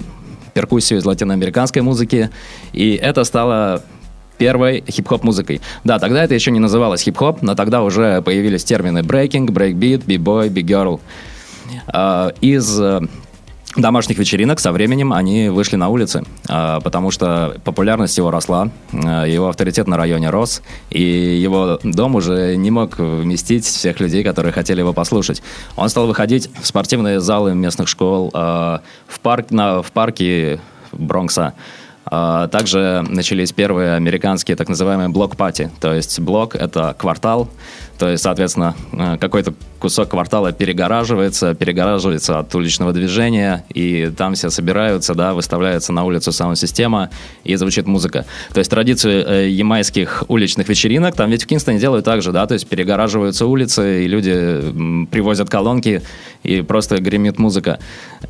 перкуссию 0.53 0.99
из 0.99 1.05
латиноамериканской 1.05 1.81
музыки, 1.81 2.29
и 2.71 2.93
это 2.93 3.25
стало 3.25 3.83
первой 4.39 4.83
хип-хоп 4.89 5.23
музыкой. 5.23 5.61
Да, 5.83 5.99
тогда 5.99 6.23
это 6.23 6.33
еще 6.33 6.49
не 6.49 6.59
называлось 6.59 7.03
хип-хоп, 7.03 7.43
но 7.43 7.53
тогда 7.53 7.83
уже 7.83 8.23
появились 8.23 8.63
термины 8.63 9.03
брейкинг, 9.03 9.51
брейкбит, 9.51 10.05
b-boy, 10.05 10.49
b-girl. 10.49 10.99
Из 12.41 12.79
э, 12.79 13.01
домашних 13.75 14.17
вечеринок 14.17 14.59
со 14.59 14.71
временем 14.71 15.13
они 15.13 15.49
вышли 15.49 15.75
на 15.75 15.89
улицы, 15.89 16.23
а, 16.47 16.79
потому 16.79 17.11
что 17.11 17.57
популярность 17.63 18.17
его 18.17 18.31
росла, 18.31 18.71
а, 18.91 19.25
его 19.25 19.47
авторитет 19.47 19.87
на 19.87 19.97
районе 19.97 20.29
рос, 20.29 20.61
и 20.89 21.01
его 21.01 21.79
дом 21.83 22.15
уже 22.15 22.55
не 22.55 22.71
мог 22.71 22.97
вместить 22.97 23.65
всех 23.65 23.99
людей, 23.99 24.23
которые 24.23 24.51
хотели 24.51 24.79
его 24.79 24.93
послушать. 24.93 25.43
Он 25.75 25.89
стал 25.89 26.07
выходить 26.07 26.49
в 26.59 26.65
спортивные 26.65 27.19
залы 27.19 27.53
местных 27.53 27.87
школ, 27.87 28.31
а, 28.33 28.81
в, 29.07 29.19
парк, 29.19 29.51
на, 29.51 29.81
в 29.81 29.91
парке 29.91 30.59
Бронкса, 30.91 31.53
также 32.09 33.05
начались 33.07 33.51
первые 33.51 33.93
американские 33.95 34.57
так 34.57 34.69
называемые 34.69 35.09
блок-пати. 35.09 35.69
То 35.79 35.93
есть 35.93 36.19
блок— 36.19 36.55
это 36.57 36.95
квартал, 36.97 37.49
то 37.99 38.09
есть, 38.09 38.23
соответственно, 38.23 38.75
э, 38.93 39.17
какой-то 39.19 39.53
кусок 39.77 40.09
квартала 40.09 40.53
перегораживается, 40.53 41.53
перегораживается 41.53 42.39
от 42.39 42.55
уличного 42.55 42.93
движения, 42.93 43.65
и 43.73 44.09
там 44.17 44.35
все 44.35 44.49
собираются, 44.49 45.13
да, 45.15 45.33
выставляется 45.33 45.91
на 45.91 46.05
улицу 46.05 46.31
саунд-система, 46.31 47.09
и 47.43 47.55
звучит 47.55 47.87
музыка. 47.87 48.25
То 48.53 48.59
есть 48.59 48.71
традиции 48.71 49.23
э, 49.25 49.49
ямайских 49.49 50.23
уличных 50.29 50.69
вечеринок, 50.69 51.15
там 51.15 51.29
ведь 51.29 51.43
в 51.43 51.47
Кингстоне 51.47 51.77
делают 51.77 52.05
так 52.05 52.21
же, 52.21 52.31
да, 52.31 52.47
то 52.47 52.53
есть 52.53 52.67
перегораживаются 52.69 53.45
улицы, 53.45 54.05
и 54.05 54.07
люди 54.07 55.05
привозят 55.11 55.49
колонки, 55.49 56.01
и 56.43 56.61
просто 56.61 57.01
гремит 57.01 57.37
музыка. 57.37 57.79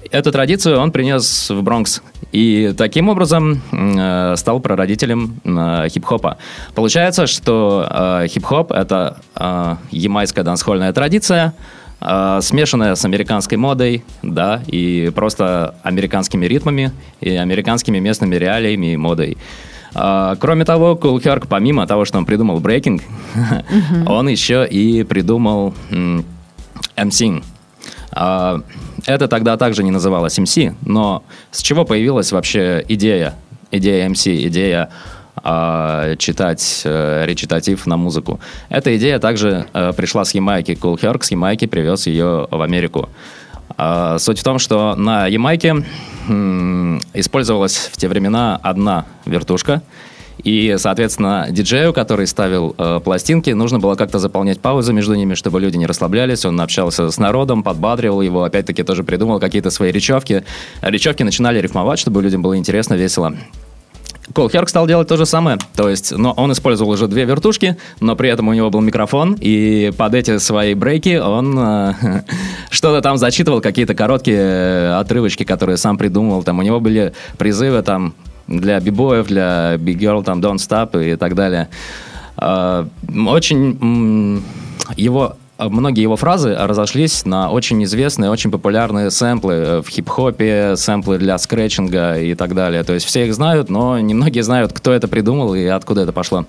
Эту 0.10 0.32
традицию 0.32 0.80
он 0.80 0.92
принес 0.92 1.52
в 1.52 1.62
Бронкс, 1.62 2.02
и 2.32 2.74
таким 2.76 3.10
образом 3.10 3.62
э, 3.72 4.36
стал 4.36 4.60
прародителем 4.62 5.40
э, 5.44 5.90
хип-хопа. 5.90 6.38
Получается, 6.74 7.28
что 7.28 7.88
э, 7.88 8.28
хип-хоп— 8.28 8.72
это 8.74 9.18
э, 9.36 9.59
ямайская 9.92 10.44
дансхольная 10.44 10.94
традиция, 10.94 11.54
э, 12.02 12.40
смешанная 12.42 12.96
с 12.96 13.06
американской 13.06 13.58
модой, 13.58 14.04
да, 14.22 14.62
и 14.68 15.12
просто 15.14 15.76
американскими 15.84 16.46
ритмами 16.46 16.92
и 17.22 17.32
американскими 17.32 18.00
местными 18.00 18.36
реалиями 18.36 18.94
и 18.94 18.98
модой. 18.98 19.38
А, 19.96 20.36
кроме 20.36 20.66
того, 20.66 20.98
Cool 21.02 21.22
Herc, 21.22 21.48
помимо 21.50 21.88
того, 21.88 22.06
что 22.06 22.18
он 22.18 22.26
придумал 22.26 22.60
брейкинг, 22.60 23.02
он 24.08 24.28
еще 24.28 24.68
и 24.68 25.04
придумал 25.04 25.74
MCing. 26.96 27.44
Это 28.12 29.28
тогда 29.28 29.58
также 29.58 29.84
не 29.84 29.92
называлось 29.92 30.38
MC, 30.38 30.76
но 30.86 31.24
с 31.52 31.62
чего 31.62 31.86
появилась 31.86 32.32
вообще 32.32 32.84
идея, 32.88 33.36
идея 33.72 34.08
MC, 34.10 34.48
идея 34.48 34.90
а, 35.44 36.16
читать 36.18 36.82
э, 36.86 37.26
речитатив 37.26 37.86
на 37.86 37.98
музыку? 37.98 38.40
Эта 38.70 38.96
идея 38.98 39.20
также 39.20 39.66
э, 39.74 39.94
пришла 39.94 40.26
с 40.26 40.34
Ямайки. 40.34 40.72
Herc 40.72 41.24
с 41.24 41.32
Ямайки 41.32 41.68
привез 41.68 42.08
ее 42.08 42.48
в 42.50 42.62
Америку. 42.62 43.10
А, 43.78 44.18
Суть 44.20 44.40
в 44.40 44.44
том, 44.44 44.60
что 44.60 44.96
на 44.96 45.28
Ямайке 45.28 45.86
использовалась 47.14 47.90
в 47.92 47.98
те 47.98 48.08
времена 48.08 48.60
одна 48.62 49.06
вертушка, 49.26 49.82
и, 50.44 50.76
соответственно, 50.78 51.48
диджею, 51.50 51.94
который 51.94 52.26
ставил 52.26 52.74
э, 52.78 53.02
пластинки, 53.04 53.50
нужно 53.50 53.80
было 53.80 53.96
как-то 53.96 54.20
заполнять 54.20 54.60
паузы 54.60 54.94
между 54.94 55.14
ними, 55.16 55.34
чтобы 55.34 55.60
люди 55.60 55.76
не 55.76 55.86
расслаблялись. 55.86 56.46
Он 56.46 56.60
общался 56.62 57.12
с 57.12 57.18
народом, 57.18 57.62
подбадривал 57.62 58.22
его, 58.22 58.44
опять-таки 58.44 58.84
тоже 58.84 59.04
придумал 59.04 59.40
какие-то 59.40 59.70
свои 59.70 59.92
речевки. 59.92 60.46
Речевки 60.82 61.24
начинали 61.24 61.60
рифмовать, 61.60 62.00
чтобы 62.00 62.22
людям 62.22 62.42
было 62.42 62.58
интересно, 62.58 62.94
весело. 62.94 63.36
Кол 64.34 64.50
Херк 64.50 64.70
стал 64.70 64.88
делать 64.88 65.08
то 65.08 65.18
же 65.18 65.26
самое. 65.26 65.58
То 65.76 65.90
есть, 65.90 66.12
но 66.16 66.32
он 66.34 66.52
использовал 66.52 66.92
уже 66.92 67.08
две 67.08 67.26
вертушки, 67.26 67.78
но 68.00 68.16
при 68.16 68.30
этом 68.30 68.48
у 68.48 68.54
него 68.54 68.70
был 68.70 68.82
микрофон, 68.82 69.36
и 69.40 69.92
под 69.98 70.14
эти 70.14 70.38
свои 70.38 70.74
брейки 70.74 71.18
он 71.18 71.58
э, 71.58 71.94
что-то 72.70 73.02
там 73.02 73.18
зачитывал, 73.18 73.62
какие-то 73.62 73.96
короткие 73.96 74.40
э, 74.40 75.00
отрывочки, 75.00 75.44
которые 75.44 75.78
сам 75.78 75.98
придумывал. 75.98 76.44
Там 76.44 76.60
у 76.60 76.62
него 76.62 76.80
были 76.80 77.14
призывы 77.38 77.82
там 77.82 78.14
для 78.48 78.80
бибоев, 78.80 79.28
для 79.28 79.76
Girl, 79.76 80.24
там 80.24 80.40
Don't 80.42 80.58
Stop 80.58 81.14
и 81.14 81.16
так 81.16 81.36
далее. 81.36 81.70
А, 82.38 82.88
Очень 83.28 84.44
его 84.96 85.36
многие 85.68 86.02
его 86.02 86.16
фразы 86.16 86.56
разошлись 86.56 87.26
на 87.26 87.50
очень 87.52 87.84
известные, 87.84 88.32
очень 88.32 88.52
популярные 88.52 89.12
сэмплы 89.12 89.54
э, 89.54 89.82
в 89.82 89.90
хип-хопе, 89.90 90.76
сэмплы 90.78 91.18
для 91.18 91.38
скретчинга 91.38 92.20
и 92.20 92.36
так 92.36 92.56
далее. 92.56 92.84
То 92.84 92.94
есть 92.94 93.06
все 93.06 93.26
их 93.26 93.34
знают, 93.34 93.70
но 93.70 94.00
немногие 94.00 94.44
знают, 94.44 94.72
кто 94.72 94.94
это 94.94 95.08
придумал 95.08 95.54
и 95.56 95.66
откуда 95.66 96.02
это 96.02 96.14
пошло. 96.14 96.46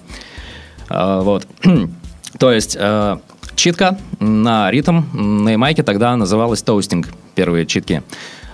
А, 0.88 1.23
Вот. 1.23 1.47
То 2.38 2.52
есть 2.52 2.76
э, 2.79 3.19
читка 3.57 3.99
на 4.21 4.71
ритм 4.71 5.02
на 5.12 5.50
Ямайке 5.50 5.83
тогда 5.83 6.17
называлась 6.17 6.62
тоустинг, 6.62 7.09
первые 7.35 7.67
читки. 7.67 8.02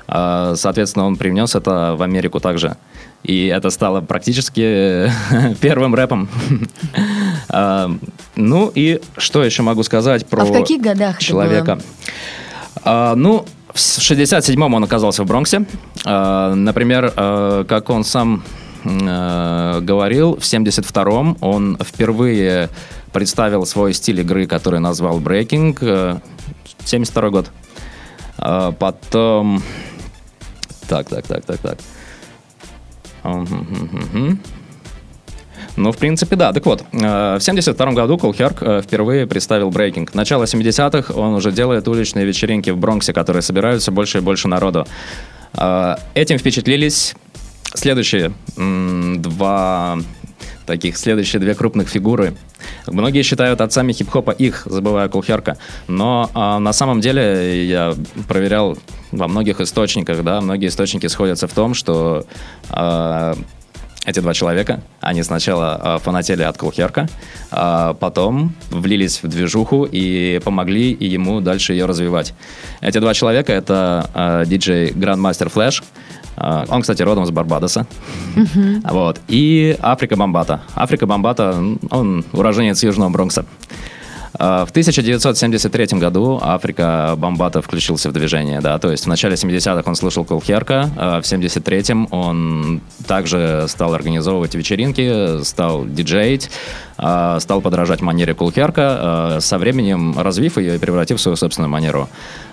А, 0.08 0.54
Соответственно, 0.56 1.06
он 1.06 1.16
привнес 1.16 1.54
это 1.54 1.94
в 1.98 2.02
Америку 2.02 2.40
также. 2.40 2.76
И 3.22 3.46
это 3.46 3.70
стало 3.70 4.00
практически 4.00 5.10
первым 5.60 5.94
рэпом. 5.94 6.28
А, 7.48 7.90
Ну 8.36 8.70
и 8.74 9.00
что 9.16 9.44
еще 9.44 9.62
могу 9.62 9.82
сказать 9.82 10.26
про 10.26 10.42
А 10.42 10.44
в 10.44 10.52
каких 10.52 10.80
годах 10.80 11.18
человека? 11.18 11.78
А, 12.84 13.14
Ну, 13.14 13.44
в 13.72 13.78
67-м 13.78 14.74
он 14.74 14.84
оказался 14.84 15.22
в 15.22 15.26
Бронксе. 15.26 15.66
А, 16.04 16.54
Например, 16.54 17.12
э, 17.16 17.64
как 17.68 17.90
он 17.90 18.04
сам 18.04 18.42
э, 18.84 19.80
говорил, 19.82 20.36
в 20.36 20.42
72-м 20.42 21.36
он 21.40 21.78
впервые 21.82 22.70
представил 23.12 23.66
свой 23.66 23.92
стиль 23.94 24.20
игры, 24.20 24.46
который 24.46 24.80
назвал 24.80 25.18
брейкинг. 25.18 25.78
Э, 25.82 26.18
72 26.84 27.30
год. 27.30 27.50
А, 28.38 28.72
Потом... 28.72 29.62
Так, 30.88 31.08
так, 31.08 31.26
так, 31.26 31.44
так, 31.44 31.58
так. 31.58 31.78
Мгм-гм-гм-гм. 33.24 34.38
Ну, 35.76 35.92
в 35.92 35.99
принципе, 35.99 36.37
да. 36.37 36.52
Так 36.52 36.66
вот, 36.66 36.85
э, 36.92 37.37
в 37.37 37.40
72 37.40 37.92
году 37.92 38.18
Кол 38.18 38.33
Херк 38.33 38.59
э, 38.62 38.83
впервые 38.83 39.26
представил 39.26 39.71
брейкинг. 39.71 40.14
Начало 40.14 40.45
70-х 40.45 41.12
он 41.14 41.35
уже 41.35 41.52
делает 41.52 41.87
уличные 41.87 42.25
вечеринки 42.25 42.71
в 42.71 42.78
Бронксе, 42.78 43.12
которые 43.12 43.42
собирают 43.42 43.83
все 43.83 43.92
больше 43.92 44.18
и 44.18 44.21
больше 44.21 44.49
народу. 44.49 44.87
Э, 45.54 45.97
Этим 46.14 46.38
впечатлились 46.38 47.14
следующие 47.75 48.33
два 48.56 49.99
таких, 50.64 50.97
следующие 50.97 51.40
две 51.40 51.54
крупных 51.54 51.88
фигуры. 51.88 52.35
Многие 52.87 53.23
считают 53.23 53.61
отцами 53.61 53.92
хип-хопа 53.92 54.33
их, 54.33 54.66
забывая 54.66 55.09
Кулхерка. 55.09 55.59
Но 55.87 56.30
а, 56.35 56.59
на 56.59 56.73
самом 56.73 57.00
деле 57.00 57.64
я 57.66 57.95
проверял 58.28 58.76
во 59.12 59.28
многих 59.28 59.61
источниках, 59.61 60.25
да, 60.25 60.40
многие 60.40 60.68
источники 60.68 61.06
сходятся 61.06 61.47
в 61.47 61.52
том, 61.52 61.75
что 61.75 62.26
эти 64.06 64.20
два 64.20 64.32
человека, 64.32 64.80
они 65.00 65.22
сначала 65.22 65.80
а, 65.82 65.98
фанатели 65.98 66.42
от 66.42 66.56
Кулхерка, 66.56 67.08
а 67.50 67.94
потом 67.94 68.54
влились 68.70 69.22
в 69.22 69.28
движуху 69.28 69.84
и 69.84 70.40
помогли 70.44 70.92
и 70.92 71.06
ему 71.06 71.40
дальше 71.40 71.72
ее 71.72 71.86
развивать. 71.86 72.32
Эти 72.80 72.98
два 72.98 73.14
человека— 73.14 73.52
это 73.54 74.08
а, 74.14 74.44
диджей 74.44 74.92
Grandmaster 74.92 75.52
Flash, 75.52 75.82
а, 76.36 76.64
он, 76.68 76.82
кстати, 76.82 77.02
родом 77.02 77.26
с 77.26 77.30
Барбадоса. 77.30 77.86
Вот. 78.84 79.20
И 79.28 79.76
Африка 79.82 80.16
Бомбата. 80.16 80.60
Африка 80.75 81.06
Бомбата, 81.06 81.62
он 81.90 82.25
уроженец 82.32 82.82
Южного 82.82 83.10
Бронкса. 83.10 83.44
А, 84.38 84.64
В 84.66 84.70
1973 84.70 85.98
году 85.98 86.38
Африка 86.42 87.14
Бомбата 87.16 87.62
включился 87.62 88.10
в 88.10 88.12
движение, 88.12 88.60
да, 88.60 88.78
то 88.78 88.90
есть 88.90 89.04
в 89.04 89.08
начале 89.08 89.34
70-х 89.34 89.82
он 89.86 89.96
слушал 89.96 90.24
Кулхерка, 90.24 90.90
а 90.96 91.20
в 91.20 91.24
73-м 91.24 92.08
он 92.10 92.80
также 93.06 93.64
стал 93.68 93.94
организовывать 93.94 94.54
вечеринки, 94.54 95.42
стал 95.42 95.86
диджеить, 95.86 96.50
а, 96.98 97.40
стал 97.40 97.60
подражать 97.60 98.00
манере 98.00 98.34
Кулхерка, 98.34 99.38
со 99.40 99.58
временем 99.58 100.18
развив 100.18 100.58
ее 100.58 100.76
и 100.76 100.78
превратив 100.78 101.18
в 101.18 101.20
свою 101.20 101.36
собственную 101.36 101.70
манеру. 101.70 102.08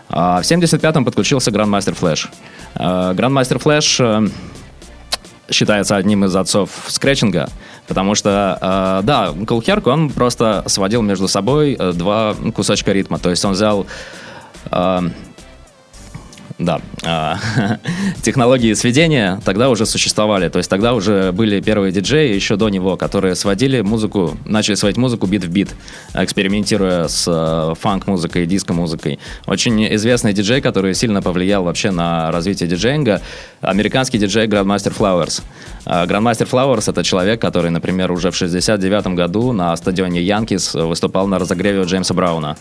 В 0.09 0.41
75-м 0.41 1.05
подключился. 1.05 1.51
А, 1.51 3.13
Grandmaster 3.13 3.61
Flash 3.61 3.97
э, 3.99 4.29
считается 5.51 5.95
одним 5.95 6.25
из 6.25 6.35
отцов 6.35 6.69
скретчинга, 6.87 7.49
потому 7.87 8.15
что, 8.15 8.57
э, 8.61 9.05
да, 9.05 9.33
Кулхерк, 9.47 9.87
он 9.87 10.09
просто 10.09 10.63
сводил 10.67 11.01
между 11.01 11.27
собой 11.27 11.75
э, 11.77 11.91
два 11.93 12.35
кусочка 12.55 12.91
ритма. 12.91 13.19
То 13.19 13.29
есть 13.29 13.43
он 13.45 13.53
взял... 13.53 13.85
э, 14.71 15.01
да, 16.59 16.81
э, 17.03 17.77
технологии 18.21 18.73
сведения 18.73 19.41
тогда 19.43 19.69
уже 19.69 19.85
существовали. 19.85 20.49
То 20.49 20.57
есть 20.57 20.69
тогда 20.69 20.93
уже 20.93 21.31
были 21.31 21.59
первые 21.61 21.91
диджеи 21.91 22.33
еще 22.33 22.55
до 22.57 22.69
него, 22.69 22.95
которые 22.95 23.35
сводили 23.35 23.81
музыку, 23.81 24.37
начали 24.45 24.75
сводить 24.75 24.97
музыку 24.97 25.25
бит 25.25 25.43
в 25.43 25.49
бит, 25.49 25.69
экспериментируя 26.13 27.07
с 27.07 27.25
э, 27.27 27.73
фанк-музыкой, 27.79 28.45
диско-музыкой. 28.45 29.19
Очень 29.47 29.93
известный 29.95 30.33
диджей, 30.33 30.61
который 30.61 30.93
сильно 30.93 31.21
повлиял 31.21 31.63
вообще 31.63 31.91
на 31.91 32.31
развитие 32.31 32.69
диджеинга, 32.69 33.21
американский 33.61 34.19
диджей 34.19 34.45
Grandmaster 34.45 34.95
Flowers. 34.95 35.41
Э, 35.85 36.05
Grandmaster 36.05 36.47
Flowers— 36.47 36.87
это 36.89 37.03
человек, 37.03 37.41
который, 37.41 37.71
например, 37.71 38.11
уже 38.11 38.29
в 38.29 38.35
69 38.35 39.07
году 39.15 39.53
на 39.53 39.75
стадионе 39.75 40.21
Янкис 40.21 40.75
выступал 40.75 41.27
на 41.27 41.39
разогреве 41.39 41.81
у 41.81 41.85
Джеймса 41.85 42.13
Брауна. 42.13 42.57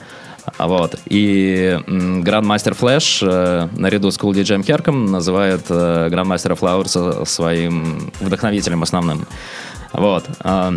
А 0.57 0.67
Вот. 0.67 0.97
И 1.07 1.79
Grandmaster 1.87 2.77
Flash 2.79 3.27
э, 3.27 3.69
наряду 3.77 4.11
с 4.11 4.19
Cool 4.19 4.33
DJ 4.33 4.63
Керком 4.63 5.07
называет 5.07 5.65
э, 5.69 6.09
Grandmaster 6.11 6.59
Flowers 6.59 7.25
своим 7.27 8.13
вдохновителем 8.21 8.83
основным. 8.83 9.27
Вот. 9.93 10.25
А, 10.41 10.75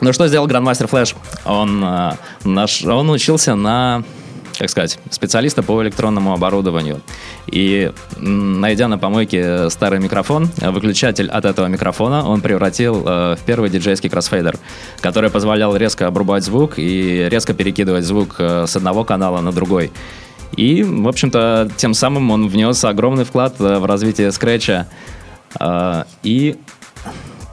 Ну, 0.00 0.12
что 0.12 0.28
сделал 0.28 0.46
Grandmaster 0.46 0.88
Flash? 0.88 1.16
Он, 1.44 1.82
э, 1.84 2.12
наш, 2.44 2.84
он 2.84 3.10
учился 3.10 3.54
на 3.54 4.02
как 4.58 4.70
сказать, 4.70 4.98
специалиста 5.10 5.62
по 5.62 5.82
электронному 5.82 6.32
оборудованию. 6.32 7.00
И 7.46 7.92
найдя 8.16 8.88
на 8.88 8.98
помойке 8.98 9.70
старый 9.70 10.00
микрофон, 10.00 10.50
выключатель 10.58 11.28
от 11.28 11.44
этого 11.44 11.66
микрофона 11.66 12.26
он 12.28 12.40
превратил 12.40 13.02
э, 13.06 13.36
в 13.36 13.40
первый 13.46 13.70
диджейский 13.70 14.10
кроссфейдер, 14.10 14.56
который 15.00 15.30
позволял 15.30 15.76
резко 15.76 16.06
обрубать 16.06 16.44
звук 16.44 16.74
и 16.78 17.28
резко 17.30 17.54
перекидывать 17.54 18.04
звук 18.04 18.36
э, 18.38 18.66
с 18.66 18.76
одного 18.76 19.04
канала 19.04 19.40
на 19.40 19.52
другой. 19.52 19.92
И, 20.56 20.82
в 20.82 21.08
общем-то, 21.08 21.70
тем 21.76 21.94
самым 21.94 22.30
он 22.30 22.48
внес 22.48 22.84
огромный 22.84 23.24
вклад 23.24 23.54
э, 23.58 23.78
в 23.78 23.84
развитие 23.86 24.30
скретча. 24.32 24.86
Э, 25.58 26.04
И 26.22 26.56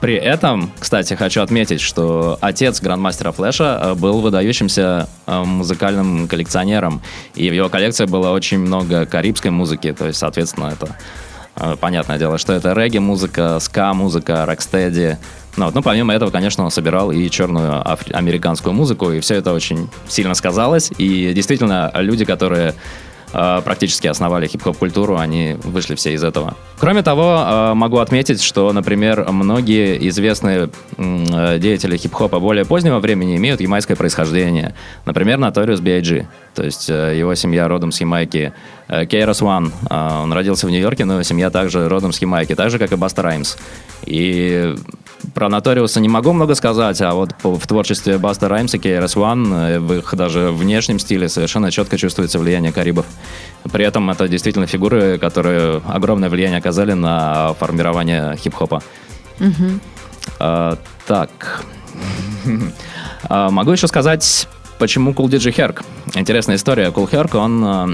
при 0.02 0.16
этом, 0.16 0.72
кстати, 0.80 1.14
хочу 1.14 1.42
отметить, 1.42 1.80
что 1.80 2.36
отец 2.40 2.80
грандмастера 2.80 3.30
Флэша 3.30 3.94
был 3.96 4.20
выдающимся 4.20 5.08
э, 5.28 5.44
музыкальным 5.44 6.26
коллекционером, 6.26 7.00
и 7.36 7.48
в 7.48 7.52
его 7.52 7.68
коллекции 7.68 8.06
было 8.06 8.30
очень 8.30 8.58
много 8.58 9.06
карибской 9.06 9.52
музыки, 9.52 9.92
то 9.92 10.08
есть, 10.08 10.18
соответственно, 10.18 10.72
это 10.72 10.96
э, 11.54 11.76
понятное 11.80 12.18
дело, 12.18 12.36
что 12.38 12.52
это 12.52 12.72
регги-музыка, 12.72 13.60
ска-музыка, 13.60 14.44
рокстеди. 14.44 15.18
Ну, 15.56 15.66
вот, 15.66 15.74
ну, 15.76 15.82
помимо 15.82 16.12
этого, 16.12 16.32
конечно, 16.32 16.64
он 16.64 16.72
собирал 16.72 17.12
и 17.12 17.30
черную 17.30 17.80
афри- 17.88 18.12
американскую 18.12 18.72
музыку, 18.72 19.12
и 19.12 19.20
все 19.20 19.36
это 19.36 19.52
очень 19.52 19.88
сильно 20.08 20.34
сказалось, 20.34 20.90
и 20.98 21.32
действительно, 21.32 21.92
люди, 21.94 22.24
которые 22.24 22.74
практически 23.32 24.06
основали 24.06 24.46
хип-хоп-культуру, 24.46 25.16
они 25.16 25.56
вышли 25.64 25.94
все 25.94 26.12
из 26.12 26.22
этого. 26.22 26.56
Кроме 26.78 27.02
того, 27.02 27.44
э, 27.46 27.74
могу 27.74 27.98
отметить, 27.98 28.42
что, 28.42 28.72
например, 28.72 29.30
многие 29.30 30.08
известные 30.08 30.68
э, 30.96 31.58
деятели 31.58 31.96
хип-хопа 31.96 32.40
более 32.40 32.64
позднего 32.64 32.98
времени 32.98 33.36
имеют 33.36 33.60
ямайское 33.60 33.96
происхождение. 33.96 34.74
Например, 35.04 35.38
Notorious 35.38 35.80
B.I.G. 35.80 36.26
То 36.54 36.64
есть 36.64 36.90
э, 36.90 37.16
его 37.16 37.34
семья 37.34 37.68
родом 37.68 37.92
с 37.92 38.00
Ямайки. 38.00 38.52
Кейрос 38.88 39.40
Ван, 39.40 39.72
он 39.88 40.32
родился 40.34 40.66
в 40.66 40.70
Нью-Йорке, 40.70 41.06
но 41.06 41.22
семья 41.22 41.48
также 41.48 41.88
родом 41.88 42.12
с 42.12 42.20
Ямайки, 42.20 42.54
так 42.54 42.70
же, 42.70 42.78
как 42.78 42.92
и 42.92 42.96
Баста 42.96 43.22
Раймс. 43.22 43.56
И 44.04 44.74
про 45.34 45.48
Notorious 45.48 45.98
не 46.00 46.08
могу 46.08 46.32
много 46.32 46.54
сказать, 46.54 47.00
а 47.00 47.14
вот 47.14 47.34
в 47.42 47.66
творчестве 47.66 48.18
Баста 48.18 48.48
Раймса, 48.48 48.76
KRS 48.76 49.16
One, 49.16 49.78
в 49.78 49.94
их 49.94 50.14
даже 50.14 50.50
внешнем 50.50 50.98
стиле 50.98 51.28
совершенно 51.28 51.70
четко 51.70 51.96
чувствуется 51.96 52.38
влияние 52.38 52.72
Карибов. 52.72 53.06
При 53.72 53.84
этом 53.84 54.10
это 54.10 54.28
действительно 54.28 54.66
фигуры, 54.66 55.18
которые 55.18 55.80
огромное 55.86 56.28
влияние 56.28 56.58
оказали 56.58 56.92
на 56.92 57.54
формирование 57.54 58.36
хип-хопа. 58.36 58.82
Мгм. 59.38 59.80
А, 60.38 60.76
так. 61.06 61.64
А, 63.28 63.50
могу 63.50 63.70
еще 63.70 63.86
сказать, 63.86 64.48
почему 64.78 65.12
Cool 65.12 65.28
DJ 65.28 65.54
Herc. 65.54 65.84
Интересная 66.14 66.56
история. 66.56 66.88
Cool 66.88 67.10
Herc, 67.10 67.36
он 67.36 67.64
а, 67.64 67.88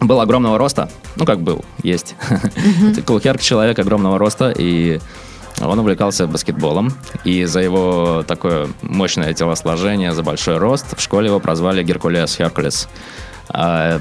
был 0.00 0.20
огромного 0.20 0.58
роста. 0.58 0.88
Ну, 1.16 1.24
как 1.24 1.40
был, 1.40 1.64
есть. 1.82 2.14
Cool 2.28 3.20
Herc 3.22 3.40
человек 3.40 3.78
огромного 3.78 4.18
роста, 4.18 4.50
и 4.50 5.00
он 5.60 5.78
увлекался 5.78 6.26
баскетболом. 6.26 6.92
И 7.24 7.44
за 7.44 7.60
его 7.60 8.24
такое 8.26 8.68
мощное 8.82 9.32
телосложение, 9.34 10.12
за 10.12 10.22
большой 10.22 10.58
рост 10.58 10.96
в 10.96 11.00
школе 11.00 11.28
его 11.28 11.40
прозвали 11.40 11.82
Геркулес 11.82 12.36
Херкулес. 12.36 12.88
А, 13.48 14.00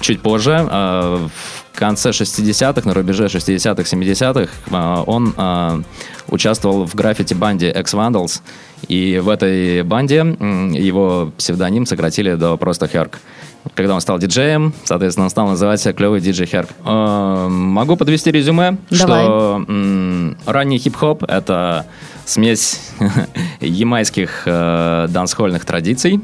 Чуть 0.00 0.20
позже, 0.20 0.56
а, 0.70 1.28
в 1.72 1.78
конце 1.78 2.10
60-х, 2.10 2.86
на 2.86 2.94
рубеже 2.94 3.26
60-х, 3.28 3.82
70-х, 3.84 4.52
а, 4.70 5.02
он 5.06 5.34
участвовал 6.28 6.84
в 6.84 6.94
граффити-банде 6.94 7.70
X-Vandals, 7.70 8.42
и 8.88 9.18
в 9.18 9.28
этой 9.28 9.82
банде 9.82 10.16
его 10.18 11.32
псевдоним 11.38 11.86
сократили 11.86 12.34
до 12.34 12.56
просто 12.56 12.86
Херк. 12.86 13.18
Когда 13.74 13.94
он 13.94 14.00
стал 14.00 14.18
диджеем, 14.18 14.74
соответственно, 14.84 15.24
он 15.24 15.30
стал 15.30 15.48
называть 15.48 15.80
себя 15.80 15.94
клевый 15.94 16.20
диджей 16.20 16.46
Херк. 16.46 16.68
Э, 16.84 17.48
Могу 17.48 17.96
подвести 17.96 18.30
резюме, 18.30 18.76
Давай. 18.90 19.24
что 19.24 19.64
ранний 20.46 20.78
хип-хоп— 20.78 21.22
это 21.28 21.86
смесь 22.26 22.80
ямайских 23.60 24.42
э, 24.46 25.06
дансхольных 25.08 25.64
традиций 25.64 26.20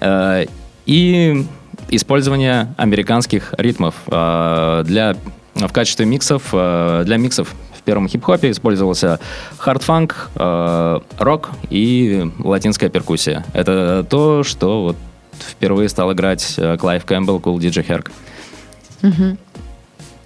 э, 0.00 0.46
и 0.86 1.46
использование 1.90 2.74
американских 2.78 3.54
ритмов 3.58 3.94
э, 4.06 4.82
для 4.86 5.16
в 5.54 5.72
качестве 5.72 6.06
миксов 6.06 6.48
э, 6.52 7.02
для 7.04 7.18
миксов 7.18 7.54
в 7.76 7.82
первом 7.82 8.08
хип-хопе 8.08 8.50
использовался 8.50 9.20
хард-фанк, 9.58 10.30
э, 10.36 11.00
рок 11.18 11.50
и 11.68 12.30
латинская 12.38 12.88
перкуссия. 12.88 13.44
Это 13.52 14.06
то, 14.08 14.44
что 14.44 14.82
вот 14.82 14.96
впервые 15.42 15.88
стал 15.88 16.12
играть 16.12 16.54
э, 16.56 16.76
Клайв 16.76 17.04
Кэмпбелл, 17.04 17.38
Kool 17.38 17.58
DJ 17.58 17.86
Herc. 17.86 19.36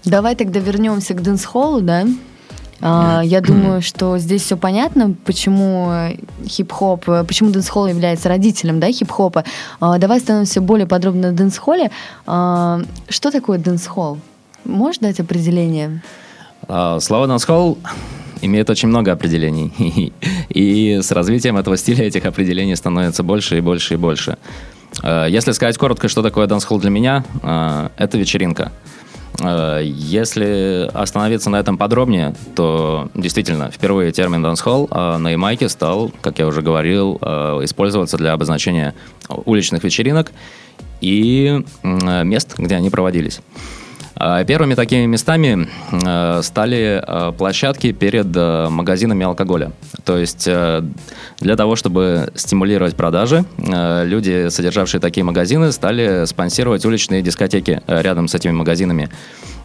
Давай 0.05 0.37
тогда 0.37 0.61
вернемся 0.61 1.15
к 1.15 1.23
дэнс-холлу, 1.23 1.81
да? 1.81 2.07
А, 2.81 3.23
я 3.25 3.41
думаю, 3.41 3.81
что 3.83 4.19
здесь 4.19 4.43
все 4.43 4.57
понятно, 4.57 5.15
почему 5.25 5.91
э, 5.91 6.17
хип-хоп, 6.47 7.09
э, 7.09 7.25
почему 7.25 7.51
дэнс-холл 7.51 7.89
является 7.89 8.29
родителем 8.29 8.79
да, 8.79 8.93
хип-хопа. 8.93 9.45
А, 9.81 9.99
давай 9.99 10.19
остановимся 10.19 10.61
более 10.61 10.87
подробно 10.87 11.33
на 11.33 11.37
дэнс-холле. 11.37 11.91
А, 12.27 12.83
что 13.09 13.31
такое 13.31 13.59
дэнс-холл? 13.59 14.19
Можешь 14.67 14.99
дать 14.99 15.21
определение? 15.21 16.03
А, 16.69 16.99
Слово 17.01 17.27
«дансхолл» 17.27 17.79
имеет 18.43 18.69
очень 18.69 18.89
много 18.89 19.13
определений. 19.13 20.13
И 20.49 20.99
с 21.03 21.11
развитием 21.13 21.57
этого 21.57 21.77
стиля 21.77 22.05
этих 22.05 22.27
определений 22.27 22.77
становится 22.77 23.23
больше 23.23 23.59
и 23.59 23.61
больше 23.61 23.95
и 23.95 23.97
больше. 23.97 24.37
Э, 25.03 25.27
Если 25.29 25.53
сказать 25.53 25.79
коротко, 25.79 26.09
что 26.09 26.23
такое 26.23 26.47
дансхолл 26.47 26.79
для 26.79 26.91
меня, 26.91 27.25
э, 27.43 27.89
это 27.97 28.19
вечеринка. 28.19 28.73
Э, 29.41 29.81
Если 29.85 30.91
остановиться 30.93 31.51
на 31.51 31.57
этом 31.57 31.79
подробнее, 31.79 32.35
то 32.55 33.09
действительно, 33.15 33.71
впервые 33.71 34.13
термин 34.13 34.43
дансхолл 34.43 34.89
на 34.89 35.29
Ямайке 35.29 35.69
стал, 35.69 36.13
как 36.21 36.39
я 36.39 36.47
уже 36.47 36.63
говорил, 36.63 37.17
использоваться 37.63 38.17
для 38.17 38.33
обозначения 38.33 38.95
уличных 39.29 39.85
вечеринок 39.85 40.33
и 41.01 41.63
мест, 41.83 42.55
где 42.59 42.77
они 42.77 42.91
проводились. 42.91 43.41
А 44.19 44.45
Первыми 44.45 44.75
такими 44.75 45.05
местами 45.05 45.69
э, 45.93 46.41
стали 46.43 47.03
э, 47.07 47.33
площадки 47.33 47.93
перед 47.93 48.35
э, 48.35 48.69
магазинами 48.71 49.27
алкоголя. 49.27 49.73
То 50.05 50.17
есть 50.17 50.49
для 51.41 51.57
того, 51.57 51.77
чтобы 51.77 52.31
стимулировать 52.35 52.97
продажи, 52.97 53.45
люди, 53.59 54.49
содержавшие 54.49 55.01
такие 55.01 55.25
магазины, 55.25 55.73
стали 55.73 56.25
спонсировать 56.27 56.85
уличные 56.85 57.23
дискотеки 57.23 57.83
рядом 57.87 58.29
с 58.29 58.35
этими 58.35 58.53
магазинами. 58.53 59.11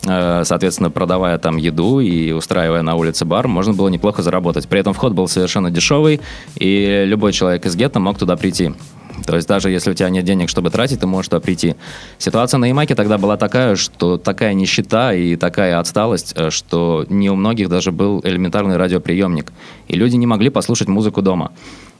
Соответственно, 0.03 0.89
продавая 0.89 1.37
там 1.37 1.57
еду 1.57 1.99
и 1.99 2.31
устраивая 2.31 2.81
на 2.81 2.95
улице 2.95 3.23
бар, 3.23 3.47
можно 3.47 3.73
было 3.73 3.87
неплохо 3.87 4.23
заработать. 4.23 4.67
При 4.67 4.79
этом 4.79 4.93
вход 4.93 5.13
был 5.13 5.27
совершенно 5.27 5.69
дешевый, 5.69 6.21
и 6.55 7.03
любой 7.05 7.33
человек 7.33 7.65
из 7.67 7.75
гетто 7.75 7.99
мог 7.99 8.17
туда 8.17 8.35
прийти. 8.35 8.73
То 9.25 9.35
есть 9.35 9.47
даже 9.47 9.69
если 9.69 9.91
у 9.91 9.93
тебя 9.93 10.09
нет 10.09 10.25
денег, 10.25 10.49
чтобы 10.49 10.69
тратить, 10.69 10.99
ты 10.99 11.07
можешь 11.07 11.29
туда 11.29 11.39
прийти. 11.39 11.75
Ситуация 12.17 12.57
на 12.57 12.65
Ямайке 12.65 12.95
тогда 12.95 13.17
была 13.17 13.37
такая, 13.37 13.75
что 13.75 14.17
такая 14.17 14.53
нищета 14.53 15.13
и 15.13 15.35
такая 15.35 15.79
отсталость, 15.79 16.33
э, 16.35 16.49
что 16.49 17.05
не 17.09 17.29
у 17.29 17.35
многих 17.35 17.69
даже 17.69 17.91
был 17.91 18.21
элементарный 18.23 18.77
радиоприемник. 18.77 19.51
И 19.87 19.95
люди 19.95 20.15
не 20.15 20.27
могли 20.27 20.49
послушать 20.49 20.87
музыку 20.87 21.21
дома. 21.21 21.51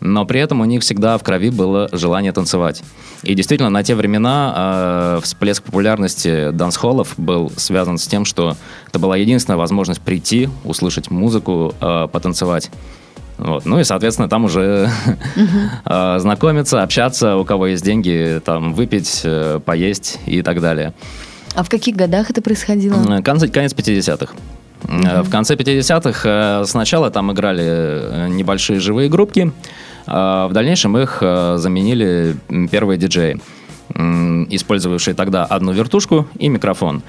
Но 0.02 0.26
при 0.26 0.40
этом 0.40 0.62
у 0.62 0.66
них 0.66 0.82
всегда 0.82 1.18
в 1.18 1.24
крови 1.24 1.52
было 1.52 1.88
желание 1.92 2.32
танцевать. 2.32 2.82
И 3.22 3.36
действительно, 3.36 3.70
на 3.70 3.84
те 3.84 3.94
времена 3.94 4.54
э, 4.56 5.20
всплеск 5.22 5.64
популярности 5.64 6.50
дансхоллов 6.52 7.14
был 7.18 7.52
связан 7.56 8.00
с 8.00 8.08
тем, 8.08 8.26
что 8.26 8.58
это 8.90 8.98
была 8.98 9.16
единственная 9.16 9.58
возможность 9.58 10.02
прийти, 10.02 10.50
услышать 10.64 11.12
музыку, 11.12 11.76
э, 11.80 12.08
потанцевать. 12.12 12.72
Вот. 13.42 13.66
Ну 13.66 13.80
и, 13.80 13.84
соответственно, 13.84 14.30
там 14.30 14.46
уже 14.46 14.88
э, 15.86 16.18
знакомиться, 16.20 16.84
общаться, 16.84 17.38
у 17.38 17.44
кого 17.44 17.68
есть 17.68 17.84
деньги, 17.84 18.40
там 18.46 18.74
выпить, 18.74 19.22
э, 19.24 19.60
поесть 19.66 20.20
и 20.28 20.44
так 20.44 20.62
далее. 20.62 20.94
А 21.56 21.64
в 21.64 21.70
каких 21.70 21.96
годах 21.96 22.30
это 22.30 22.42
происходило? 22.44 23.22
Конец, 23.22 23.52
конец 23.52 23.74
50-х. 23.74 24.34
Э, 24.88 25.24
В 25.24 25.30
конце 25.32 25.56
50-х 25.56 26.22
э, 26.24 26.66
сначала 26.68 27.10
там 27.10 27.32
играли 27.32 28.30
небольшие 28.30 28.80
живые 28.80 29.10
группки, 29.10 29.52
а 30.06 30.48
в 30.48 30.54
дальнейшем 30.54 30.96
их 30.98 31.18
заменили 31.22 32.36
первые 32.70 32.98
диджеи, 33.00 33.40
использовавшие 34.50 35.14
тогда 35.14 35.46
одну 35.46 35.72
вертушку 35.72 36.28
и 36.38 36.50
микрофон. 36.50 37.04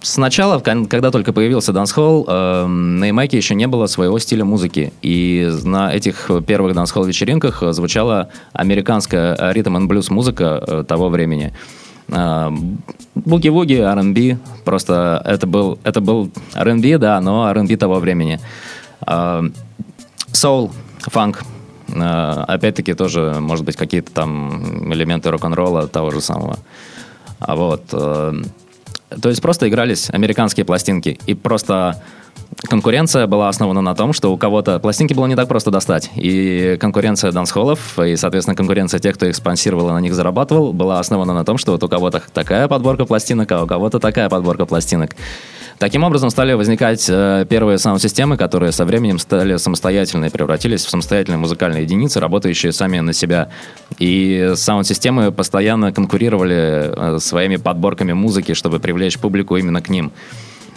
Сначала, 0.00 0.60
когда 0.60 1.10
только 1.10 1.32
появился 1.32 1.72
дансхолл, 1.72 2.24
на 2.26 3.04
Ямайке 3.04 3.36
еще 3.36 3.54
не 3.54 3.66
было 3.66 3.86
своего 3.86 4.18
стиля 4.18 4.44
музыки. 4.44 4.92
И 5.02 5.50
на 5.64 5.92
этих 5.92 6.30
первых 6.46 6.74
дансхолл-вечеринках 6.74 7.62
звучала 7.70 8.28
американская 8.52 9.52
ритм 9.52 9.76
and 9.76 9.86
блюз 9.86 10.10
музыка 10.10 10.62
э, 10.66 10.84
того 10.86 11.08
времени. 11.08 11.52
А, 12.10 12.52
Буги-вуги, 13.14 13.80
R&B, 13.80 14.38
просто 14.64 15.22
это 15.24 15.46
был, 15.46 15.78
это 15.84 16.00
был 16.00 16.30
R&B, 16.54 16.98
да, 16.98 17.20
но 17.20 17.46
R&B 17.48 17.76
того 17.76 17.98
времени. 17.98 18.38
Соул, 20.32 20.70
фанк, 21.00 21.42
опять-таки 21.88 22.94
тоже, 22.94 23.36
может 23.40 23.64
быть, 23.64 23.76
какие-то 23.76 24.12
там 24.12 24.92
элементы 24.92 25.30
рок-н-ролла 25.30 25.88
того 25.88 26.10
же 26.10 26.20
самого. 26.20 26.58
А 27.38 27.54
вот, 27.54 27.82
э, 27.92 28.32
то 29.20 29.28
есть 29.28 29.42
просто 29.42 29.68
игрались 29.68 30.10
американские 30.10 30.64
пластинки, 30.64 31.18
и 31.26 31.34
просто 31.34 32.02
конкуренция 32.68 33.26
была 33.26 33.48
основана 33.48 33.80
на 33.80 33.94
том, 33.94 34.12
что 34.12 34.32
у 34.32 34.36
кого-то 34.36 34.78
пластинки 34.78 35.14
было 35.14 35.26
не 35.26 35.36
так 35.36 35.48
просто 35.48 35.70
достать, 35.70 36.10
и 36.16 36.76
конкуренция 36.80 37.32
дансхоллов, 37.32 37.98
и, 37.98 38.16
соответственно, 38.16 38.56
конкуренция 38.56 39.00
тех, 39.00 39.16
кто 39.16 39.26
их 39.26 39.36
спонсировал 39.36 39.90
и 39.90 39.92
на 39.92 40.00
них 40.00 40.14
зарабатывал, 40.14 40.72
была 40.72 40.98
основана 40.98 41.34
на 41.34 41.44
том, 41.44 41.58
что 41.58 41.72
вот 41.72 41.84
у 41.84 41.88
кого-то 41.88 42.22
такая 42.32 42.68
подборка 42.68 43.04
пластинок, 43.04 43.50
а 43.52 43.62
у 43.62 43.66
кого-то 43.66 44.00
такая 44.00 44.28
подборка 44.28 44.66
пластинок. 44.66 45.14
Таким 45.78 46.04
образом 46.04 46.30
стали 46.30 46.54
возникать 46.54 47.06
э, 47.10 47.44
первые 47.50 47.76
саунд-системы, 47.76 48.38
которые 48.38 48.72
со 48.72 48.86
временем 48.86 49.18
стали 49.18 49.56
самостоятельные, 49.56 50.30
превратились 50.30 50.82
в 50.84 50.88
самостоятельные 50.88 51.38
музыкальные 51.38 51.82
единицы, 51.82 52.18
работающие 52.18 52.72
сами 52.72 53.00
на 53.00 53.12
себя. 53.12 53.50
И 53.98 54.52
саунд-системы 54.54 55.32
постоянно 55.32 55.92
конкурировали 55.92 57.16
э, 57.16 57.18
своими 57.18 57.56
подборками 57.56 58.14
музыки, 58.14 58.54
чтобы 58.54 58.80
привлечь 58.80 59.18
публику 59.18 59.56
именно 59.56 59.82
к 59.82 59.90
ним. 59.90 60.12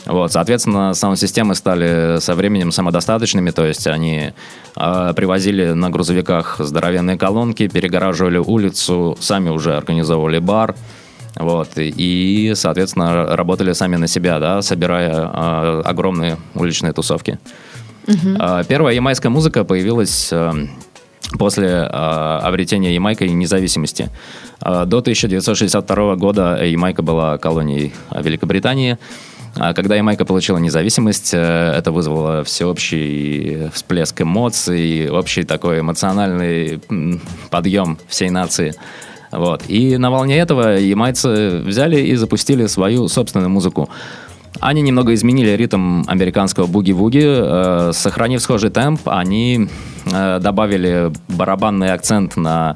Вот, 0.06 0.34
соответственно, 0.34 0.94
саунд-системы 0.94 1.56
стали 1.56 2.20
со 2.20 2.36
временем 2.36 2.72
самодостаточными, 2.72 3.52
то 3.52 3.66
есть 3.66 3.88
они 3.88 4.34
э, 4.76 5.14
привозили 5.16 5.72
на 5.72 5.90
грузовиках 5.90 6.58
здоровенные 6.60 7.18
колонки, 7.18 7.70
перегораживали 7.70 8.38
улицу, 8.38 9.18
сами 9.22 9.50
уже 9.50 9.78
организовывали 9.78 10.40
бар, 10.40 10.76
Вот, 11.40 11.70
и, 11.78 12.52
соответственно, 12.56 13.36
работали 13.36 13.72
сами 13.72 13.96
на 13.96 14.08
себя, 14.08 14.40
да, 14.40 14.62
собирая 14.62 15.12
э, 15.12 15.82
огромные 15.86 16.38
уличные 16.54 16.92
тусовки. 16.92 17.40
Э, 18.08 18.64
первая 18.68 18.94
ямайская 18.94 19.32
музыка 19.32 19.64
появилась 19.64 20.30
э, 20.34 20.52
после 21.38 21.68
э, 21.68 21.86
обретения 21.88 22.94
Ямайкой 22.94 23.30
независимости. 23.30 24.10
Э, 24.62 24.84
до 24.86 24.98
1962 24.98 26.16
года 26.16 26.64
Ямайка 26.64 27.02
была 27.02 27.38
колонией 27.38 27.94
Великобритании. 28.12 28.98
А 29.56 29.74
Когда 29.74 29.96
Ямайка 29.96 30.26
получила 30.26 30.58
независимость, 30.58 31.34
э, 31.34 31.38
это 31.38 31.92
вызвало 31.92 32.44
всеобщий 32.44 33.70
всплеск 33.70 34.22
эмоций, 34.22 35.10
общий 35.10 35.44
такой 35.44 35.80
эмоциональный 35.80 36.82
подъем 37.50 37.98
всей 38.08 38.30
нации. 38.30 38.74
Вот. 39.32 39.64
И 39.68 39.98
на 39.98 40.12
волне 40.12 40.38
этого 40.38 40.78
ямайцы 40.78 41.60
взяли 41.60 42.00
и 42.02 42.16
запустили 42.16 42.68
свою 42.68 43.08
собственную 43.08 43.50
музыку. 43.50 43.90
Они 44.60 44.82
немного 44.82 45.14
изменили 45.14 45.52
ритм 45.52 46.04
американского 46.08 46.66
буги-вуги, 46.68 47.24
э, 47.24 47.92
сохранив 47.94 48.42
схожий 48.42 48.70
темп, 48.70 49.02
они 49.06 49.70
э, 50.12 50.40
добавили 50.42 51.12
барабанный 51.28 51.94
акцент 51.94 52.36
на 52.36 52.76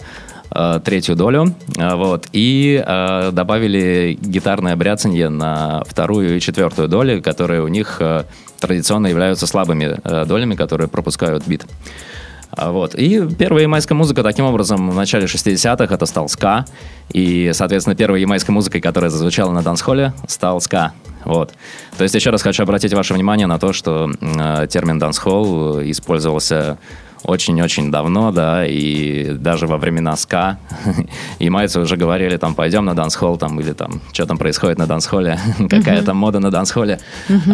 э, 0.52 0.80
третью 0.86 1.16
долю, 1.16 1.56
э, 1.78 1.96
вот, 1.96 2.28
и 2.32 2.82
э, 2.86 3.32
добавили 3.32 4.18
гитарное 4.22 4.76
бряцанье 4.76 5.30
на 5.30 5.84
вторую 5.86 6.38
и 6.38 6.40
четвертую 6.40 6.88
доли, 6.88 7.20
которые 7.20 7.64
у 7.64 7.68
них 7.68 7.98
э, 8.00 8.24
традиционно 8.60 9.08
являются 9.08 9.48
слабыми 9.48 9.98
э, 10.04 10.26
долями, 10.26 10.56
которые 10.56 10.88
пропускают 10.88 11.46
бит. 11.48 11.66
А, 11.66 12.13
Вот. 12.56 12.96
И 12.96 13.28
первая 13.38 13.64
ямайская 13.64 13.98
музыка 13.98 14.24
таким 14.24 14.46
образом 14.46 14.90
в 14.90 14.96
начале 14.96 15.26
60-х 15.26 15.94
это 15.94 16.06
стал 16.06 16.30
ска. 16.30 16.66
И, 17.12 17.52
соответственно, 17.54 17.96
первой 17.96 18.22
ямайской 18.22 18.54
музыкой, 18.54 18.82
которая 18.82 19.10
зазвучала 19.10 19.52
на 19.52 19.62
дансхолле, 19.62 20.14
стал 20.28 20.62
ска. 20.62 20.94
Вот. 21.26 21.54
То 21.98 22.04
есть 22.04 22.16
еще 22.16 22.30
раз 22.30 22.42
хочу 22.42 22.64
обратить 22.64 22.94
ваше 22.94 23.14
внимание 23.14 23.48
на 23.48 23.60
то, 23.60 23.74
что 23.74 24.12
э, 24.20 24.68
термин 24.70 25.00
дансхолл 25.00 25.82
использовался 25.82 26.78
очень-очень 27.24 27.90
давно, 27.90 28.32
да, 28.32 28.66
и 28.66 29.32
даже 29.34 29.66
во 29.66 29.78
времена 29.78 30.16
ска 30.16 30.58
ямайцы 31.40 31.80
уже 31.80 31.96
говорили, 31.96 32.38
там, 32.38 32.54
пойдем 32.54 32.86
на 32.86 32.96
дансхолл, 32.96 33.38
там, 33.38 33.60
или 33.60 33.74
там, 33.74 34.02
что 34.12 34.26
там 34.26 34.38
происходит 34.38 34.78
на 34.78 34.88
дансхолле, 34.88 35.40
какая 35.70 36.02
там 36.04 36.18
мода 36.18 36.40
на 36.40 36.52
дансхолле. 36.52 37.00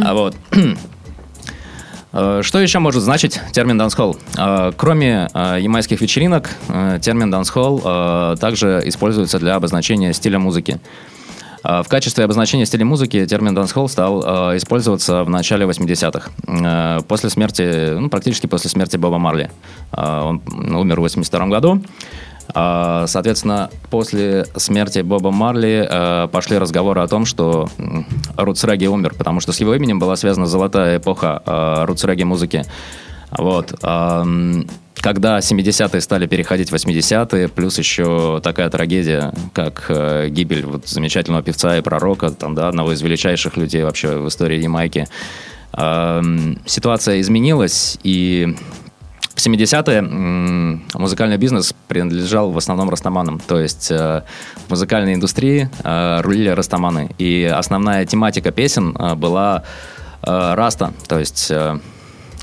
А 0.04 0.14
вот 0.14 0.36
Что 2.12 2.60
еще 2.60 2.80
может 2.80 3.04
значить 3.04 3.40
термин 3.52 3.78
«дансхолл»? 3.78 4.18
Э, 4.36 4.72
Кроме 4.76 5.28
э, 5.32 5.58
ямайских 5.62 6.02
вечеринок, 6.02 6.50
э, 6.68 6.98
термин 7.02 7.30
«дансхолл» 7.30 7.82
э, 7.86 8.36
также 8.40 8.82
используется 8.86 9.38
для 9.38 9.54
обозначения 9.56 10.12
стиля 10.14 10.40
музыки. 10.40 10.80
Э, 11.64 11.84
В 11.84 11.88
качестве 11.88 12.24
обозначения 12.24 12.66
стиля 12.66 12.84
музыки 12.84 13.28
термин 13.28 13.54
«дансхолл» 13.54 13.88
стал 13.90 14.24
э, 14.54 14.58
использоваться 14.58 15.24
в 15.24 15.30
начале 15.30 15.68
80-х. 15.68 16.32
Э, 16.48 17.02
После 17.08 17.30
смерти, 17.30 17.94
ну, 18.00 18.10
практически 18.10 18.48
после 18.48 18.72
смерти 18.72 18.98
Боба 18.98 19.20
Марли. 19.20 19.52
Э, 19.92 20.22
Он 20.24 20.42
умер 20.76 20.98
в 20.98 21.02
82 21.02 21.46
году. 21.46 21.84
А, 22.54 23.06
Соответственно, 23.08 23.70
после 23.90 24.46
смерти 24.56 25.00
Боба 25.00 25.32
Марли 25.32 25.88
э, 25.90 26.28
пошли 26.32 26.58
разговоры 26.58 27.02
о 27.02 27.08
том, 27.08 27.26
что 27.26 27.70
Рутс 28.38 28.64
Регги 28.64 28.88
умер, 28.88 29.14
потому 29.18 29.40
что 29.40 29.52
с 29.52 29.60
его 29.60 29.76
именем 29.76 30.00
была 30.00 30.16
связана 30.16 30.48
золотая 30.48 30.98
эпоха 30.98 31.44
э, 31.46 31.86
Рутс 31.86 32.04
Регги 32.04 32.24
музыки. 32.24 32.66
Вот. 33.32 33.72
Когда 33.72 35.38
70-е 35.38 36.02
стали 36.02 36.26
переходить 36.26 36.72
в 36.72 36.76
80-е, 36.76 37.48
плюс 37.48 37.78
еще 37.78 38.42
такая 38.44 38.70
трагедия, 38.70 39.32
как 39.54 39.86
э, 39.88 40.28
гибель 40.30 40.66
вот 40.66 40.88
замечательного 40.88 41.44
певца 41.44 41.78
и 41.78 41.82
пророка, 41.82 42.32
там, 42.32 42.56
да, 42.56 42.68
одного 42.68 42.92
из 42.92 43.02
величайших 43.02 43.56
людей 43.56 43.84
вообще 43.84 44.18
в 44.18 44.28
истории 44.28 44.62
Ямайки, 44.62 45.08
ситуация 46.66 47.22
изменилась, 47.22 48.00
и 48.04 48.56
в 49.40 49.46
70-е 49.46 50.00
м, 50.00 50.84
музыкальный 50.94 51.38
бизнес 51.38 51.74
принадлежал 51.88 52.52
в 52.52 52.58
основном 52.58 52.90
растаманам. 52.90 53.40
То 53.40 53.60
есть 53.60 53.90
э, 53.90 54.24
в 54.68 54.70
музыкальной 54.70 55.14
индустрии 55.14 55.70
э, 55.84 56.22
рулили 56.22 56.50
растаманы. 56.50 57.10
И 57.18 57.44
основная 57.44 58.06
тематика 58.06 58.52
песен 58.52 58.96
э, 59.00 59.16
была 59.16 59.64
раста. 60.22 60.92
То 61.08 61.18
есть 61.18 61.50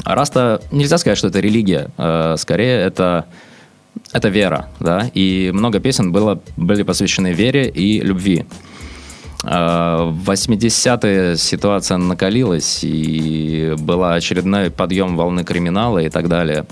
раста, 0.02 0.62
нельзя 0.72 0.96
сказать, 0.96 1.18
что 1.18 1.28
это 1.28 1.40
религия. 1.40 1.90
Скорее, 2.38 2.80
это, 2.80 3.26
это 4.12 4.30
вера. 4.30 4.70
Да? 4.80 5.10
И 5.12 5.50
много 5.52 5.78
песен 5.78 6.10
было, 6.10 6.40
были 6.56 6.84
посвящены 6.84 7.34
вере 7.34 7.68
и 7.68 8.00
любви. 8.00 8.46
Э, 9.46 10.10
В 10.10 10.30
80-е 10.30 11.36
ситуация 11.36 11.98
накалилась, 11.98 12.80
и 12.82 13.74
был 13.78 14.04
очередной 14.04 14.70
подъем 14.70 15.16
волны 15.16 15.44
криминала 15.44 15.98
и 15.98 16.08
так 16.08 16.28
далее. 16.28 16.66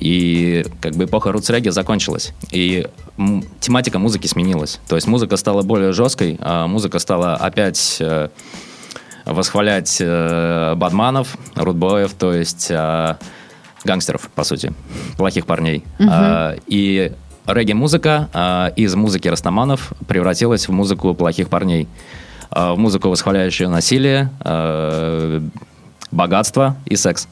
И 0.00 0.66
как 0.80 0.94
бы 0.94 1.04
эпоха 1.04 1.30
рутсреги 1.30 1.70
закончилась. 1.70 2.32
И 2.50 2.86
тематика 3.60 3.98
музыки 3.98 4.26
сменилась. 4.26 4.80
То 4.88 4.96
есть 4.96 5.06
музыка 5.06 5.36
стала 5.36 5.62
более 5.62 5.92
жесткой, 5.92 6.36
а 6.40 6.66
музыка 6.66 6.98
стала 6.98 7.36
опять 7.36 7.98
э, 8.00 8.28
восхвалять 9.24 9.98
э, 10.00 10.74
бадманов, 10.74 11.38
рудбоев, 11.54 12.12
то 12.14 12.34
есть 12.34 12.66
э, 12.70 13.16
гангстеров, 13.84 14.28
по 14.34 14.42
сути, 14.42 14.72
плохих 15.16 15.46
парней. 15.46 15.84
А, 16.00 16.56
и 16.66 17.12
регги-музыка 17.46 18.28
а, 18.32 18.72
из 18.76 18.94
музыки 18.94 19.28
растаманов 19.28 19.92
превратилась 20.06 20.68
в 20.68 20.72
музыку 20.72 21.14
плохих 21.14 21.48
парней. 21.48 21.88
А, 22.50 22.74
в 22.74 22.78
музыку, 22.78 23.08
восхваляющую 23.08 23.68
насилие, 23.68 24.30
а, 24.40 25.42
богатство 26.10 26.76
и 26.86 26.96
секс. 26.96 27.28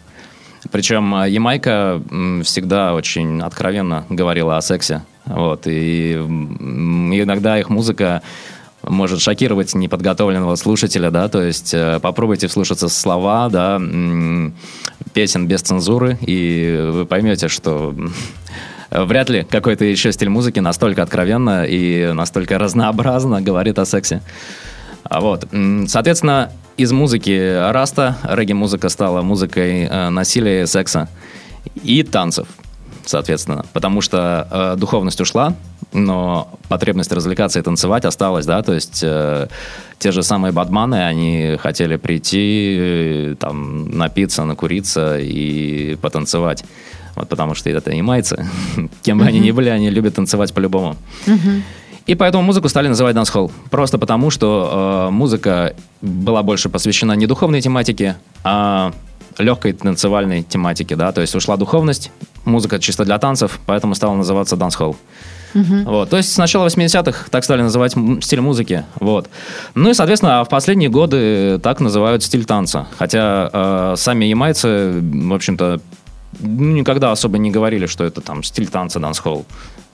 Причем 0.70 1.24
Ямайка 1.24 2.00
всегда 2.44 2.94
очень 2.94 3.40
откровенно 3.40 4.04
говорила 4.08 4.56
о 4.56 4.62
сексе. 4.62 5.02
Вот, 5.24 5.66
и 5.66 6.14
иногда 6.14 7.58
их 7.58 7.68
музыка 7.68 8.22
может 8.82 9.20
шокировать 9.20 9.74
неподготовленного 9.74 10.56
слушателя, 10.56 11.10
да, 11.10 11.28
то 11.28 11.40
есть 11.40 11.72
э, 11.72 12.00
попробуйте 12.00 12.48
вслушаться 12.48 12.88
слова, 12.88 13.48
да, 13.48 13.80
песен 15.12 15.46
без 15.46 15.62
цензуры, 15.62 16.18
и 16.20 16.90
вы 16.92 17.06
поймете, 17.06 17.46
что 17.46 17.94
вряд 18.94 19.30
ли 19.30 19.44
какой-то 19.44 19.84
еще 19.84 20.12
стиль 20.12 20.28
музыки 20.28 20.60
настолько 20.60 21.02
откровенно 21.02 21.64
и 21.64 22.12
настолько 22.12 22.58
разнообразно 22.58 23.40
говорит 23.40 23.78
о 23.78 23.84
сексе. 23.84 24.22
А 25.04 25.20
Вот. 25.20 25.46
Соответственно, 25.86 26.50
из 26.76 26.92
музыки 26.92 27.70
раста 27.70 28.16
регги-музыка 28.22 28.88
стала 28.88 29.22
музыкой 29.22 29.84
э, 29.84 30.08
насилия, 30.08 30.66
секса 30.66 31.08
и 31.82 32.02
танцев, 32.02 32.48
соответственно. 33.04 33.64
Потому 33.72 34.00
что 34.00 34.48
э, 34.50 34.76
духовность 34.78 35.20
ушла, 35.20 35.54
но 35.92 36.48
потребность 36.68 37.12
развлекаться 37.12 37.58
и 37.58 37.62
танцевать 37.62 38.04
осталась, 38.04 38.46
да, 38.46 38.62
то 38.62 38.72
есть 38.72 39.00
э, 39.02 39.48
те 39.98 40.12
же 40.12 40.22
самые 40.22 40.52
бадманы, 40.52 41.04
они 41.04 41.56
хотели 41.60 41.96
прийти, 41.96 42.76
э, 42.78 43.34
там, 43.38 43.90
напиться, 43.90 44.44
накуриться 44.44 45.18
и 45.18 45.96
потанцевать. 45.96 46.64
Вот 47.14 47.28
потому 47.28 47.54
что 47.54 47.70
это 47.70 47.90
ямайцы. 47.90 48.46
Кем 49.02 49.18
бы 49.18 49.24
они 49.24 49.38
ни 49.38 49.50
были, 49.50 49.68
они 49.68 49.90
любят 49.90 50.14
танцевать 50.14 50.52
по-любому. 50.52 50.96
И 52.06 52.16
поэтому 52.16 52.42
музыку 52.42 52.68
стали 52.68 52.88
называть 52.88 53.14
дансхолл. 53.14 53.52
Просто 53.70 53.96
потому, 53.96 54.30
что 54.30 55.08
э, 55.08 55.12
музыка 55.12 55.76
была 56.00 56.42
больше 56.42 56.68
посвящена 56.68 57.12
не 57.12 57.26
духовной 57.26 57.60
тематике, 57.60 58.16
а 58.42 58.92
легкой 59.38 59.72
танцевальной 59.72 60.42
тематике, 60.42 60.96
да, 60.96 61.12
то 61.12 61.20
есть 61.20 61.34
ушла 61.34 61.56
духовность, 61.56 62.10
музыка 62.44 62.80
чисто 62.80 63.04
для 63.04 63.18
танцев, 63.18 63.60
поэтому 63.66 63.94
стала 63.94 64.16
называться 64.16 64.56
дансхолл. 64.56 64.96
Вот. 65.54 66.08
То 66.08 66.16
есть 66.16 66.32
с 66.32 66.38
начала 66.38 66.66
80-х 66.66 67.26
так 67.30 67.44
стали 67.44 67.62
называть 67.62 67.94
стиль 68.22 68.40
музыки. 68.40 68.84
Вот. 68.98 69.28
Ну 69.74 69.90
и, 69.90 69.94
соответственно, 69.94 70.44
в 70.44 70.48
последние 70.48 70.88
годы 70.88 71.60
так 71.62 71.80
называют 71.80 72.22
стиль 72.22 72.46
танца. 72.46 72.86
Хотя 72.98 73.50
э, 73.52 73.94
сами 73.98 74.24
ямайцы, 74.24 74.92
в 74.98 75.34
общем-то, 75.34 75.80
ну, 76.40 76.72
никогда 76.72 77.12
особо 77.12 77.38
не 77.38 77.50
говорили, 77.50 77.86
что 77.86 78.04
это 78.04 78.20
там 78.20 78.42
стиль 78.42 78.68
танца, 78.68 79.00
дансхолл. 79.00 79.44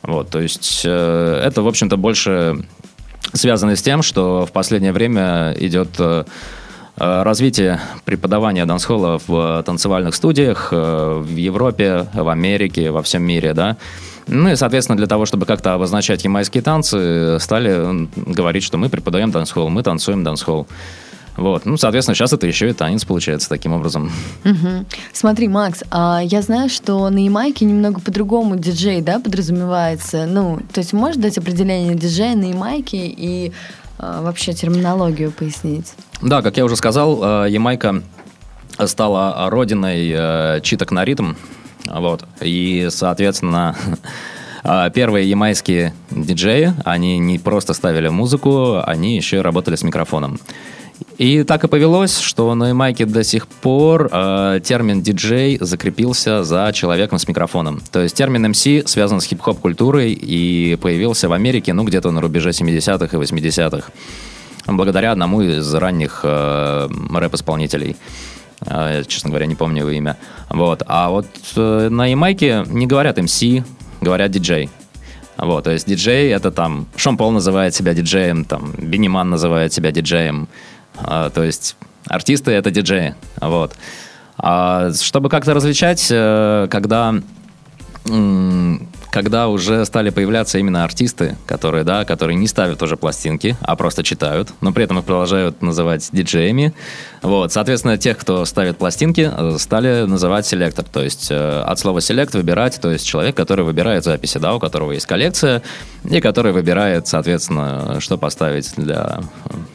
Вот, 0.02 0.30
то 0.30 0.40
есть 0.40 0.82
э, 0.84 1.42
это, 1.44 1.62
в 1.62 1.68
общем-то, 1.68 1.96
больше 1.96 2.64
связано 3.32 3.76
с 3.76 3.82
тем, 3.82 4.02
что 4.02 4.46
в 4.46 4.52
последнее 4.52 4.92
время 4.92 5.54
идет 5.58 5.88
э, 5.98 6.24
э, 6.96 7.22
развитие 7.22 7.80
преподавания 8.04 8.64
дансхолла 8.64 9.20
в 9.26 9.62
танцевальных 9.64 10.14
студиях 10.14 10.68
э, 10.72 11.22
в 11.22 11.36
Европе, 11.36 12.06
в 12.14 12.28
Америке, 12.28 12.90
во 12.90 13.02
всем 13.02 13.22
мире, 13.22 13.54
да. 13.54 13.76
Ну 14.28 14.50
и, 14.50 14.56
соответственно, 14.56 14.96
для 14.96 15.06
того, 15.06 15.24
чтобы 15.24 15.46
как-то 15.46 15.74
обозначать 15.74 16.22
ямайские 16.24 16.62
танцы, 16.62 17.38
стали 17.40 17.70
м, 17.70 18.10
говорить, 18.14 18.62
что 18.62 18.76
мы 18.76 18.90
преподаем 18.90 19.30
дансхолл, 19.30 19.70
мы 19.70 19.82
танцуем 19.82 20.22
дансхолл. 20.22 20.66
Вот. 21.38 21.64
Ну, 21.64 21.76
соответственно, 21.76 22.16
сейчас 22.16 22.32
это 22.32 22.46
еще 22.46 22.68
и 22.68 22.72
танец 22.72 23.04
получается 23.04 23.48
таким 23.48 23.72
образом. 23.72 24.10
Угу. 24.44 24.86
Смотри, 25.12 25.46
Макс, 25.46 25.84
а 25.90 26.20
я 26.22 26.42
знаю, 26.42 26.68
что 26.68 27.08
на 27.08 27.18
Ямайке 27.18 27.64
немного 27.64 28.00
по-другому 28.00 28.56
диджей, 28.56 29.00
да, 29.00 29.20
подразумевается. 29.20 30.26
Ну, 30.26 30.58
то 30.72 30.80
есть 30.80 30.92
можешь 30.92 31.16
дать 31.16 31.38
определение 31.38 31.94
диджея 31.94 32.34
на 32.34 32.46
Ямайке 32.46 33.06
и 33.06 33.52
а, 33.98 34.22
вообще 34.22 34.52
терминологию 34.52 35.30
пояснить? 35.30 35.94
Да, 36.20 36.42
как 36.42 36.56
я 36.56 36.64
уже 36.64 36.74
сказал, 36.74 37.44
э, 37.44 37.50
Ямайка 37.50 38.02
стала 38.84 39.48
родиной 39.48 40.12
э, 40.12 40.60
читок 40.62 40.90
на 40.90 41.04
ритм. 41.04 41.34
Вот. 41.86 42.24
И, 42.40 42.88
соответственно, 42.90 43.76
э, 44.64 44.90
первые 44.94 45.30
ямайские 45.30 45.94
диджеи, 46.10 46.74
они 46.84 47.18
не 47.18 47.38
просто 47.38 47.74
ставили 47.74 48.08
музыку, 48.08 48.82
они 48.84 49.16
еще 49.16 49.36
и 49.36 49.40
работали 49.40 49.76
с 49.76 49.84
микрофоном. 49.84 50.40
И 51.16 51.42
так 51.42 51.64
и 51.64 51.68
повелось, 51.68 52.18
что 52.18 52.54
на 52.54 52.68
Ямайке 52.68 53.04
до 53.04 53.24
сих 53.24 53.46
пор 53.48 54.08
э, 54.10 54.60
термин 54.62 55.02
диджей 55.02 55.58
закрепился 55.60 56.44
за 56.44 56.70
человеком 56.72 57.18
с 57.18 57.26
микрофоном. 57.26 57.80
То 57.90 58.00
есть 58.02 58.16
термин 58.16 58.46
MC 58.46 58.86
связан 58.86 59.20
с 59.20 59.24
хип-хоп 59.24 59.58
культурой 59.58 60.12
и 60.12 60.76
появился 60.76 61.28
в 61.28 61.32
Америке, 61.32 61.72
ну, 61.72 61.84
где-то 61.84 62.10
на 62.10 62.20
рубеже 62.20 62.50
70-х 62.50 63.16
и 63.16 63.20
80-х. 63.20 63.90
Благодаря 64.66 65.12
одному 65.12 65.40
из 65.42 65.74
ранних 65.74 66.20
э, 66.22 66.88
рэп-исполнителей. 67.12 67.96
Э, 68.66 69.02
честно 69.06 69.30
говоря, 69.30 69.46
не 69.46 69.54
помню 69.54 69.80
его 69.80 69.90
имя. 69.90 70.16
Вот. 70.50 70.82
А 70.86 71.10
вот 71.10 71.26
э, 71.56 71.88
на 71.90 72.06
Ямайке 72.06 72.64
не 72.66 72.86
говорят 72.86 73.18
MC, 73.18 73.64
говорят 74.00 74.30
диджей. 74.30 74.70
Вот, 75.36 75.64
то 75.64 75.70
есть 75.70 75.86
диджей 75.86 76.30
это 76.30 76.50
там, 76.50 76.88
Шон 76.96 77.16
Пол 77.16 77.30
называет 77.30 77.72
себя 77.72 77.94
диджеем, 77.94 78.44
там, 78.44 78.72
Биниман 78.76 79.30
называет 79.30 79.72
себя 79.72 79.92
диджеем, 79.92 80.48
а, 81.02 81.30
то 81.30 81.42
есть 81.42 81.76
артисты 82.06 82.52
это 82.52 82.70
диджеи. 82.70 83.14
Вот. 83.40 83.74
А 84.36 84.92
чтобы 84.92 85.28
как-то 85.28 85.54
различать, 85.54 86.06
э, 86.10 86.68
когда 86.70 87.14
когда 89.10 89.48
уже 89.48 89.84
стали 89.84 90.10
появляться 90.10 90.58
именно 90.58 90.84
артисты, 90.84 91.36
которые, 91.46 91.84
да, 91.84 92.04
которые 92.04 92.36
не 92.36 92.46
ставят 92.46 92.82
уже 92.82 92.96
пластинки, 92.96 93.56
а 93.60 93.76
просто 93.76 94.02
читают, 94.02 94.50
но 94.60 94.72
при 94.72 94.84
этом 94.84 94.98
их 94.98 95.04
продолжают 95.04 95.62
называть 95.62 96.08
диджеями. 96.12 96.72
Вот, 97.22 97.52
соответственно, 97.52 97.98
тех, 97.98 98.16
кто 98.16 98.44
ставит 98.44 98.78
пластинки, 98.78 99.30
э, 99.30 99.56
стали 99.58 100.04
называть 100.04 100.46
селектор, 100.46 100.84
то 100.84 101.02
есть 101.02 101.28
э, 101.30 101.60
от 101.60 101.78
слова 101.78 102.00
селект 102.00 102.34
выбирать, 102.34 102.80
то 102.80 102.90
есть 102.90 103.06
человек, 103.06 103.36
который 103.36 103.64
выбирает 103.64 104.04
записи, 104.04 104.38
да, 104.38 104.54
у 104.54 104.58
которого 104.58 104.92
есть 104.92 105.06
коллекция, 105.06 105.62
и 106.04 106.20
который 106.20 106.52
выбирает, 106.52 107.06
соответственно, 107.06 108.00
что 108.00 108.16
поставить 108.18 108.72
для 108.76 109.20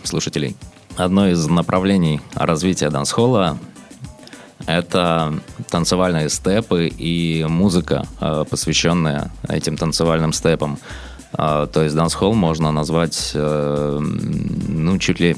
слушателей. 0.04 0.56
Одно 0.96 1.28
из 1.28 1.48
направлений 1.48 2.22
развития 2.36 2.90
дансхолла 2.90 3.58
это 4.66 5.34
танцевальные 5.70 6.30
степы 6.30 6.88
и 6.88 7.46
музыка, 7.50 8.06
э, 8.22 8.46
посвященная 8.50 9.32
этим 9.48 9.76
танцевальным 9.76 10.34
степам. 10.34 10.78
Э, 11.38 11.68
то 11.72 11.84
есть 11.84 11.96
дансхолл 11.96 12.34
можно 12.34 12.72
назвать, 12.72 13.32
э, 13.34 14.00
ну, 14.00 14.98
чуть 15.00 15.20
ли 15.20 15.36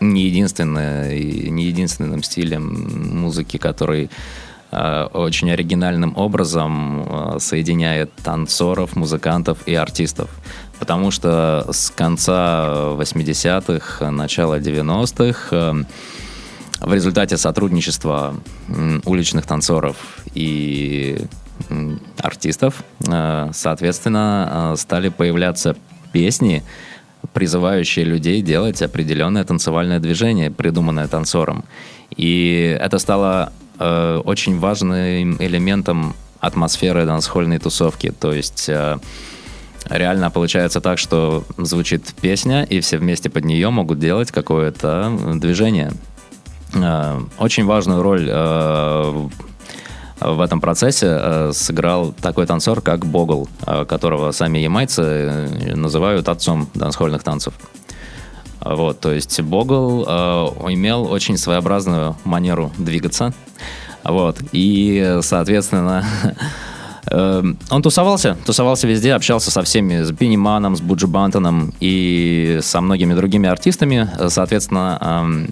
не, 0.00 0.24
единственное, 0.24 1.18
не 1.18 1.64
единственным 1.64 2.22
стилем 2.22 3.16
музыки, 3.18 3.56
который 3.56 4.10
очень 4.70 5.50
оригинальным 5.50 6.16
образом 6.16 7.38
соединяет 7.38 8.12
танцоров, 8.22 8.96
музыкантов 8.96 9.58
и 9.66 9.74
артистов. 9.74 10.28
Потому 10.78 11.10
что 11.10 11.66
с 11.70 11.90
конца 11.90 12.94
80-х, 12.98 14.10
начала 14.10 14.58
90-х 14.58 15.86
в 16.80 16.92
результате 16.92 17.36
сотрудничества 17.36 18.34
уличных 19.04 19.46
танцоров 19.46 19.96
и 20.34 21.18
артистов, 22.18 22.84
э, 23.08 23.50
соответственно, 23.52 24.72
э, 24.74 24.76
стали 24.76 25.08
появляться 25.08 25.76
песни, 26.12 26.62
призывающие 27.32 28.04
людей 28.04 28.42
делать 28.42 28.82
определенное 28.82 29.44
танцевальное 29.44 29.98
движение, 29.98 30.50
придуманное 30.50 31.08
танцором. 31.08 31.64
И 32.14 32.76
это 32.78 32.98
стало 32.98 33.52
э, 33.78 34.22
очень 34.24 34.58
важным 34.58 35.36
элементом 35.40 36.14
атмосферы 36.40 37.06
дансхольной 37.06 37.58
тусовки. 37.58 38.10
То 38.10 38.32
есть 38.32 38.68
э, 38.68 38.98
реально 39.88 40.30
получается 40.30 40.80
так, 40.80 40.98
что 40.98 41.44
звучит 41.56 42.14
песня, 42.20 42.64
и 42.64 42.80
все 42.80 42.98
вместе 42.98 43.30
под 43.30 43.44
нее 43.44 43.70
могут 43.70 43.98
делать 43.98 44.30
какое-то 44.32 45.16
движение. 45.34 45.92
Э, 46.74 47.20
очень 47.38 47.64
важную 47.64 48.02
роль 48.02 48.26
э, 48.28 49.28
в 50.20 50.40
этом 50.40 50.60
процессе 50.60 51.06
э, 51.08 51.50
сыграл 51.52 52.12
такой 52.12 52.46
танцор, 52.46 52.80
как 52.80 53.04
Богл, 53.06 53.48
которого 53.88 54.32
сами 54.32 54.58
ямайцы 54.58 55.74
называют 55.74 56.28
отцом 56.28 56.68
дансхольных 56.74 57.22
танцев. 57.22 57.54
Вот, 58.68 59.00
то 59.00 59.12
есть 59.12 59.40
Богл 59.42 60.04
э, 60.06 60.12
имел 60.72 61.10
очень 61.10 61.36
своеобразную 61.36 62.16
манеру 62.24 62.72
двигаться. 62.78 63.32
Вот, 64.02 64.38
и, 64.52 65.18
соответственно, 65.22 66.04
э, 67.10 67.42
он 67.70 67.82
тусовался, 67.82 68.36
тусовался 68.44 68.88
везде, 68.88 69.12
общался 69.14 69.50
со 69.50 69.62
всеми, 69.62 70.02
с 70.02 70.10
Бинни 70.10 70.36
Маном, 70.36 70.76
с 70.76 70.80
Буджи 70.80 71.06
Бантоном 71.06 71.74
и 71.80 72.58
со 72.60 72.80
многими 72.80 73.14
другими 73.14 73.48
артистами. 73.48 74.08
Соответственно, 74.28 74.98
э, 75.00 75.50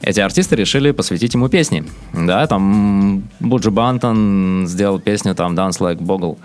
эти 0.00 0.20
артисты 0.20 0.56
решили 0.56 0.90
посвятить 0.92 1.34
ему 1.34 1.48
песни. 1.48 1.84
Да, 2.12 2.46
там 2.46 3.24
Буджи 3.40 3.70
Бантон 3.70 4.64
сделал 4.66 5.00
песню 5.00 5.34
там 5.34 5.54
«Dance 5.54 5.80
Like 5.80 5.98
Bogle». 5.98 6.38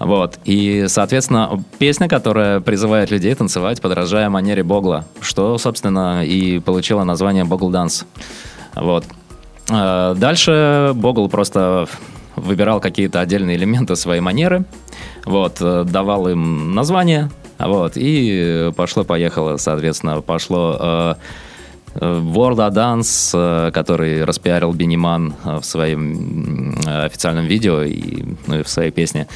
Вот. 0.00 0.38
И, 0.46 0.86
соответственно, 0.88 1.62
песня, 1.78 2.08
которая 2.08 2.60
призывает 2.60 3.10
людей 3.10 3.34
танцевать, 3.34 3.80
подражая 3.80 4.30
манере 4.30 4.62
Богла, 4.62 5.04
что, 5.20 5.58
собственно, 5.58 6.24
и 6.24 6.58
получило 6.58 7.04
название 7.04 7.44
Богл 7.44 7.68
Данс. 7.68 8.06
Вот. 8.74 9.04
Э, 9.70 10.14
дальше 10.16 10.92
Богл 10.94 11.28
просто 11.28 11.86
выбирал 12.34 12.80
какие-то 12.80 13.20
отдельные 13.20 13.56
элементы 13.56 13.94
своей 13.94 14.22
манеры, 14.22 14.64
вот, 15.26 15.58
э, 15.60 15.84
давал 15.86 16.28
им 16.28 16.74
название, 16.74 17.30
вот, 17.58 17.92
и 17.96 18.72
пошло-поехало, 18.74 19.58
соответственно, 19.58 20.22
пошло 20.22 20.78
э, 20.80 21.14
World 21.94 22.56
of 22.56 22.72
Dance, 22.72 23.32
э, 23.34 23.70
который 23.70 24.24
распиарил 24.24 24.72
Биниман 24.72 25.34
э, 25.44 25.58
в 25.58 25.64
своем 25.64 26.74
официальном 26.86 27.44
видео 27.44 27.82
и, 27.82 28.24
ну, 28.46 28.60
и 28.60 28.62
в 28.62 28.68
своей 28.68 28.90
песне. 28.90 29.26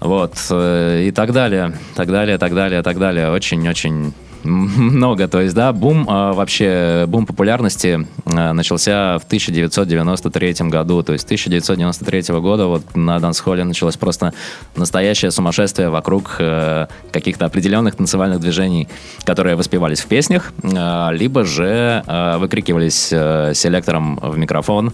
Вот, 0.00 0.34
э, 0.50 1.06
и 1.08 1.10
так 1.10 1.32
далее, 1.32 1.74
так 1.94 2.08
далее, 2.08 2.38
так 2.38 2.54
далее, 2.54 2.82
так 2.82 2.98
далее. 2.98 3.30
Очень-очень 3.30 4.12
много. 4.44 5.28
То 5.28 5.40
есть, 5.40 5.54
да, 5.54 5.72
бум 5.72 6.06
а, 6.08 6.32
вообще, 6.32 7.04
бум 7.08 7.26
популярности 7.26 8.06
а, 8.24 8.52
начался 8.52 9.18
в 9.18 9.24
1993 9.24 10.54
году. 10.68 11.02
То 11.02 11.12
есть 11.12 11.24
1993 11.24 12.34
года 12.38 12.66
вот 12.66 12.96
на 12.96 13.18
дансхолле 13.18 13.64
началось 13.64 13.96
просто 13.96 14.32
настоящее 14.76 15.30
сумасшествие 15.30 15.88
вокруг 15.88 16.36
э, 16.38 16.86
каких-то 17.12 17.46
определенных 17.46 17.96
танцевальных 17.96 18.40
движений, 18.40 18.88
которые 19.24 19.56
воспевались 19.56 20.00
в 20.00 20.06
песнях, 20.06 20.52
э, 20.62 21.08
либо 21.12 21.44
же 21.44 22.02
выкрикивались 22.38 23.10
э, 23.12 23.52
селектором 23.54 24.18
в 24.22 24.38
микрофон, 24.38 24.92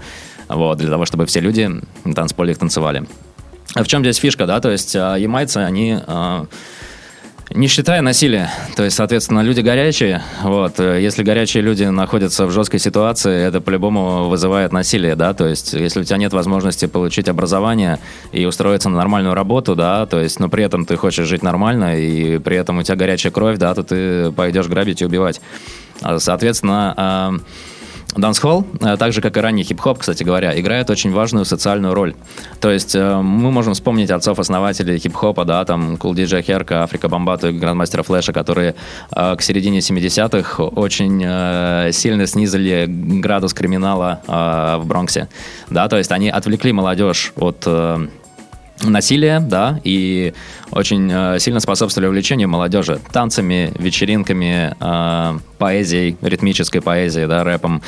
вот, 0.49 0.79
для 0.79 0.89
того, 0.89 1.05
чтобы 1.05 1.27
все 1.27 1.41
люди 1.41 1.71
на 2.05 2.15
танцполе 2.15 2.53
их 2.53 2.59
танцевали. 2.59 3.05
В 3.75 3.87
чем 3.87 4.03
здесь 4.03 4.17
фишка, 4.17 4.47
да? 4.47 4.61
То 4.61 4.71
есть 4.71 4.95
э, 4.95 5.17
ямайцы, 5.19 5.59
они... 5.59 5.99
Э, 6.07 6.45
не 7.51 7.69
считая 7.69 8.01
насилия. 8.01 8.51
То 8.75 8.85
есть, 8.85 8.97
соответственно, 8.97 9.41
люди 9.41 9.61
горячие. 9.61 10.23
Вот. 10.43 10.79
Если 10.79 11.23
горячие 11.23 11.63
люди 11.63 11.85
находятся 11.85 12.47
в 12.47 12.51
жесткой 12.51 12.81
ситуации, 12.81 13.47
это 13.47 13.61
по-любому 13.61 14.29
вызывает 14.29 14.73
насилие, 14.73 15.15
да. 15.15 15.35
То 15.35 15.47
есть, 15.47 15.75
если 15.75 16.01
у 16.01 16.05
тебя 16.05 16.17
нет 16.17 16.33
возможности 16.33 16.87
получить 16.87 17.29
образование 17.29 18.01
и 18.33 18.45
устроиться 18.47 18.89
на 18.89 18.97
нормальную 18.97 19.35
работу, 19.35 19.77
да, 19.77 20.07
то 20.07 20.21
есть, 20.21 20.41
но 20.41 20.49
при 20.49 20.65
этом 20.65 20.87
ты 20.87 20.97
хочешь 20.97 21.29
жить 21.29 21.43
нормально, 21.43 22.01
и 22.01 22.39
при 22.39 22.57
этом 22.57 22.79
у 22.79 22.83
тебя 22.83 22.97
горячая 22.97 23.31
кровь, 23.31 23.59
да, 23.59 23.75
то 23.75 23.83
ты 23.83 24.33
пойдешь 24.33 24.67
грабить 24.67 25.03
и 25.03 25.05
убивать. 25.05 25.41
Соответственно, 26.19 27.41
Дансхолл, 28.17 28.67
э, 28.81 28.97
так 28.97 29.13
же 29.13 29.21
как 29.21 29.37
и 29.37 29.41
ранний 29.41 29.65
хип-хоп, 29.65 29.99
кстати 29.99 30.23
говоря, 30.23 30.59
играет 30.59 30.91
очень 30.91 31.13
важную 31.13 31.45
социальную 31.45 31.95
роль. 31.95 32.15
То 32.61 32.71
есть 32.71 32.95
э, 32.95 33.17
мы 33.17 33.51
можем 33.51 33.75
вспомнить 33.75 34.11
отцов-основателей 34.11 34.99
хип-хопа, 34.99 35.45
да, 35.45 35.65
там 35.65 35.97
Кул 35.97 36.15
Диджей 36.15 36.43
Херка, 36.43 36.85
Африка 36.85 37.09
Бомбату 37.09 37.49
и 37.49 37.53
Грандмастера 37.53 38.03
Флэша, 38.03 38.33
которые 38.33 38.75
э, 39.15 39.37
к 39.37 39.43
середине 39.43 39.79
70-х 39.79 40.63
очень 40.63 41.93
сильно 41.93 42.27
снизили 42.27 42.87
градус 42.89 43.53
криминала 43.53 44.21
в 44.27 44.87
Бронксе. 44.87 45.29
Да, 45.71 45.89
то 45.89 45.97
есть 45.99 46.13
они 46.13 46.29
отвлекли 46.29 46.73
молодежь 46.73 47.33
от 47.37 47.67
насилие, 48.83 49.41
да, 49.41 49.81
и 49.85 50.35
очень 50.71 51.11
э, 51.13 51.39
сильно 51.39 51.61
способствовали 51.61 52.09
увлечению 52.09 52.49
молодежи 52.49 53.01
танцами, 53.13 53.73
вечеринками, 53.79 54.75
э, 54.79 55.39
поэзией, 55.59 56.17
ритмической 56.21 56.81
поэзией, 56.81 57.27
да, 57.27 57.45
рэпом, 57.45 57.83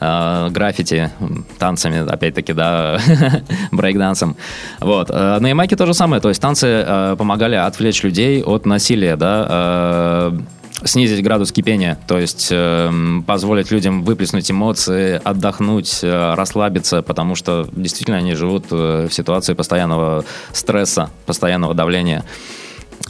э, 0.00 0.48
граффити, 0.50 1.10
танцами, 1.58 2.06
опять-таки, 2.06 2.52
да, 2.52 2.98
брейкдансом. 3.72 4.36
Вот. 4.80 5.10
Э, 5.10 5.38
на 5.38 5.46
Ямайке 5.46 5.76
то 5.76 5.86
же 5.86 5.94
самое, 5.94 6.20
то 6.20 6.28
есть 6.28 6.40
танцы 6.40 6.66
э, 6.66 7.16
помогали 7.16 7.54
отвлечь 7.54 8.02
людей 8.02 8.42
от 8.42 8.66
насилия, 8.66 9.16
да, 9.16 9.46
э, 9.48 10.38
снизить 10.84 11.22
градус 11.22 11.52
кипения, 11.52 11.98
то 12.06 12.18
есть 12.18 12.48
э, 12.50 12.90
позволить 13.26 13.70
людям 13.70 14.02
выплеснуть 14.04 14.50
эмоции, 14.50 15.20
отдохнуть, 15.22 16.00
э, 16.02 16.34
расслабиться, 16.34 17.02
потому 17.02 17.34
что 17.34 17.68
действительно 17.72 18.18
они 18.18 18.34
живут 18.34 18.66
э, 18.70 19.08
в 19.08 19.14
ситуации 19.14 19.54
постоянного 19.54 20.24
стресса, 20.52 21.10
постоянного 21.26 21.74
давления. 21.74 22.24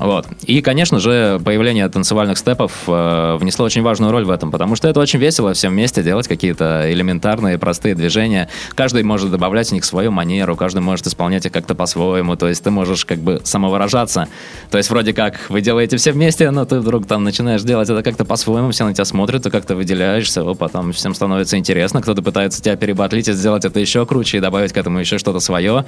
Вот. 0.03 0.27
И, 0.47 0.61
конечно 0.63 0.99
же, 0.99 1.41
появление 1.45 1.89
танцевальных 1.89 2.37
степов 2.37 2.73
э, 2.89 3.37
внесло 3.39 3.65
очень 3.65 3.83
важную 3.83 4.11
роль 4.11 4.25
в 4.25 4.31
этом, 4.31 4.51
потому 4.51 4.75
что 4.75 4.89
это 4.89 4.99
очень 4.99 5.21
весело 5.21 5.53
всем 5.55 5.73
вместе 5.73 6.03
делать 6.03 6.27
какие-то 6.27 6.93
элементарные, 6.93 7.57
простые 7.57 7.95
движения. 7.95 8.49
Каждый 8.75 9.05
может 9.05 9.31
добавлять 9.31 9.69
в 9.69 9.73
них 9.73 9.85
свою 9.85 10.11
манеру, 10.11 10.57
каждый 10.57 10.81
может 10.81 11.07
исполнять 11.07 11.47
их 11.47 11.53
как-то 11.53 11.77
по-своему, 11.77 12.35
то 12.35 12.49
есть 12.49 12.65
ты 12.65 12.73
можешь 12.73 13.05
как 13.05 13.19
бы 13.19 13.41
самовыражаться. 13.45 14.27
То 14.73 14.79
есть 14.79 14.91
вроде 14.91 15.13
как 15.13 15.49
вы 15.51 15.61
делаете 15.61 15.99
все 15.99 16.11
вместе, 16.11 16.51
но 16.51 16.65
ты 16.65 16.81
вдруг 16.81 17.07
там 17.07 17.23
начинаешь 17.23 17.63
делать 17.63 17.89
это 17.89 18.03
как-то 18.03 18.25
по-своему, 18.25 18.73
все 18.73 18.85
на 18.85 18.95
тебя 18.95 19.05
смотрят, 19.05 19.45
ты 19.45 19.51
как-то 19.51 19.77
выделяешься, 19.77 20.41
опа, 20.41 20.67
там 20.67 20.93
всем 20.93 21.15
становится 21.15 21.57
интересно, 21.59 22.03
кто-то 22.03 22.23
пытается 22.23 22.61
тебя 22.61 22.75
перебатлить 22.75 23.29
и 23.29 23.33
сделать 23.35 23.65
это 23.65 23.79
еще 23.79 24.05
круче 24.05 24.39
и 24.39 24.41
добавить 24.41 24.73
к 24.73 24.77
этому 24.77 24.99
еще 24.99 25.19
что-то 25.19 25.39
свое. 25.39 25.85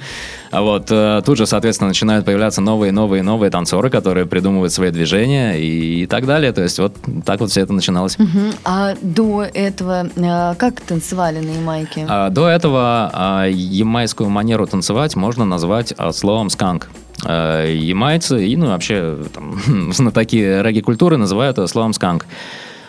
А 0.51 0.61
вот 0.61 0.87
э, 0.89 1.21
тут 1.25 1.37
же, 1.37 1.45
соответственно, 1.45 1.89
начинают 1.89 2.25
появляться 2.25 2.61
новые, 2.61 2.93
новые, 2.93 3.21
новые 3.21 3.51
танцоры, 3.51 3.89
которые 3.89 4.04
придумывают 4.13 4.71
свои 4.71 4.91
движения 4.91 5.59
и, 5.59 6.03
и 6.03 6.05
так 6.05 6.25
далее. 6.25 6.51
То 6.51 6.63
есть 6.63 6.79
вот 6.79 6.95
так 7.25 7.39
вот 7.39 7.51
все 7.51 7.61
это 7.61 7.73
начиналось. 7.73 8.17
Мгм. 8.19 8.53
А 8.63 8.95
до 9.01 9.43
этого 9.53 10.09
э, 10.15 10.55
как 10.55 10.81
танцевали 10.81 11.39
на 11.39 11.51
Ямайке? 11.51 12.05
А, 12.07 12.29
до 12.29 12.47
этого 12.47 13.09
а, 13.13 13.45
ямайскую 13.47 14.29
манеру 14.29 14.67
танцевать 14.67 15.15
можно 15.15 15.45
назвать 15.45 15.93
а, 15.97 16.11
словом 16.11 16.49
сканк. 16.49 16.89
А, 17.23 17.65
Ямайцы 17.65 18.45
и 18.45 18.55
ну, 18.55 18.67
вообще 18.67 19.17
там, 19.33 19.91
знатоки 19.93 20.35
регги-культуры 20.35 21.17
называют 21.17 21.57
это 21.57 21.67
словом 21.67 21.93
сканк. 21.93 22.25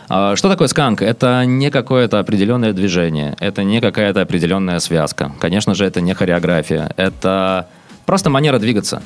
А, 0.09 0.37
Что 0.37 0.48
такое 0.48 0.68
сканк? 0.68 1.02
Это 1.02 1.44
не 1.44 1.70
какое-то 1.70 2.18
определенное 2.18 2.72
движение, 2.72 3.37
это 3.40 3.64
не 3.64 3.81
какая-то 3.81 4.20
определенная 4.22 4.79
связка. 4.79 5.33
Конечно 5.40 5.74
же, 5.74 5.85
это 5.85 6.00
не 6.00 6.14
хореография, 6.14 6.92
это 6.96 7.68
просто 8.05 8.31
манера 8.31 8.59
двигаться. 8.59 9.02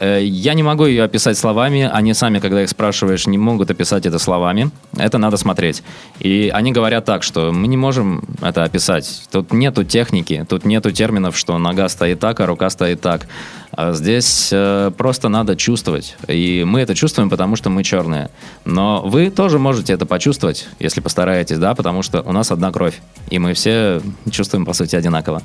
Э, 0.00 0.20
Я 0.22 0.54
не 0.54 0.62
могу 0.62 0.86
ее 0.86 1.04
описать 1.04 1.38
словами, 1.38 1.88
они 1.92 2.14
сами, 2.14 2.40
когда 2.40 2.62
их 2.62 2.68
спрашиваешь, 2.70 3.26
не 3.26 3.38
могут 3.38 3.70
описать 3.70 4.06
это 4.06 4.18
словами. 4.18 4.70
Это 4.96 5.18
надо 5.18 5.36
смотреть. 5.36 5.82
И 6.18 6.50
они 6.52 6.72
говорят 6.72 7.04
так, 7.04 7.22
что 7.22 7.52
мы 7.52 7.68
не 7.68 7.76
можем 7.76 8.24
это 8.42 8.64
описать. 8.64 9.22
Тут 9.30 9.52
нету 9.52 9.84
техники, 9.84 10.46
тут 10.48 10.64
нету 10.64 10.90
терминов, 10.90 11.36
что 11.36 11.58
нога 11.58 11.88
стоит 11.88 12.18
так, 12.18 12.40
а 12.40 12.46
рука 12.46 12.70
стоит 12.70 13.00
так. 13.00 13.26
А 13.72 13.92
Здесь 13.92 14.48
э, 14.52 14.90
просто 14.96 15.28
надо 15.28 15.54
чувствовать. 15.54 16.16
И 16.28 16.64
мы 16.66 16.80
это 16.80 16.94
чувствуем, 16.94 17.28
потому 17.28 17.56
что 17.56 17.68
мы 17.70 17.84
черные. 17.84 18.30
Но 18.64 19.02
вы 19.02 19.30
тоже 19.30 19.58
можете 19.58 19.92
это 19.92 20.06
почувствовать, 20.06 20.66
если 20.78 21.00
постараетесь, 21.00 21.58
да, 21.58 21.74
потому 21.74 22.02
что 22.02 22.22
у 22.22 22.32
нас 22.32 22.50
одна 22.50 22.72
кровь. 22.72 23.00
И 23.28 23.38
мы 23.38 23.52
все 23.52 24.00
чувствуем, 24.30 24.64
по 24.64 24.72
сути, 24.72 24.96
одинаково. 24.96 25.42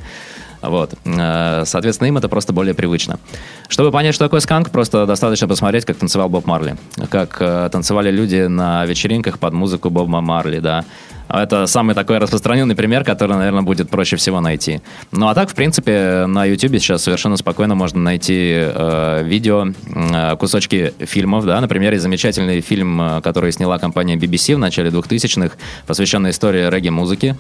Вот. 0.62 0.94
Э, 1.06 1.64
Соответственно, 1.66 2.08
им 2.08 2.18
это 2.18 2.30
просто 2.30 2.54
более 2.54 2.74
привычно. 2.74 3.20
Чтобы 3.68 3.92
понять, 3.92 4.16
что 4.16 4.26
такое 4.26 4.40
сканк, 4.40 4.70
просто 4.72 5.06
достаточно 5.06 5.48
посмотреть, 5.48 5.86
как 5.86 5.98
танцевал 5.98 6.30
Боб 6.30 6.46
Марли. 6.46 6.76
Как 7.10 7.38
э, 7.40 7.70
танцевали 7.72 8.12
люди 8.12 8.48
на 8.48 8.86
вечеринках 8.86 9.40
под 9.40 9.54
музыку 9.54 9.90
Боба 9.90 10.22
Марли, 10.22 10.60
да. 10.60 10.86
Это 11.28 11.66
самый 11.66 11.96
такой 11.96 12.20
распространенный 12.20 12.76
пример, 12.76 13.04
который, 13.04 13.36
наверное, 13.36 13.64
будет 13.64 13.90
проще 13.90 14.16
всего 14.16 14.42
найти. 14.42 14.82
Ну, 15.12 15.28
а 15.28 15.34
так, 15.34 15.50
в 15.50 15.56
принципе, 15.56 16.26
на 16.28 16.46
YouTube 16.46 16.74
сейчас 16.74 17.04
совершенно 17.04 17.36
спокойно 17.38 17.76
можно 17.76 18.00
найти 18.00 18.54
э, 18.56 19.24
видео, 19.24 19.68
э, 19.68 20.36
кусочки 20.38 20.94
фильмов, 21.00 21.46
да, 21.46 21.60
например, 21.60 21.94
есть 21.94 22.04
замечательный 22.04 22.62
фильм, 22.62 23.02
э, 23.02 23.22
который 23.22 23.52
сняла 23.52 23.80
компания 23.80 24.16
BBC 24.16 24.56
в 24.56 24.60
начале 24.60 24.92
2000-х, 24.92 25.56
посвященный 25.88 26.30
истории 26.30 26.70
регги-музыки. 26.70 27.36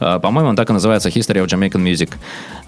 Э, 0.00 0.18
По-моему, 0.20 0.50
он 0.50 0.56
так 0.56 0.70
и 0.70 0.72
называется 0.72 1.08
History 1.08 1.44
of 1.44 1.46
Jamaican 1.46 1.82
Music. 1.82 2.10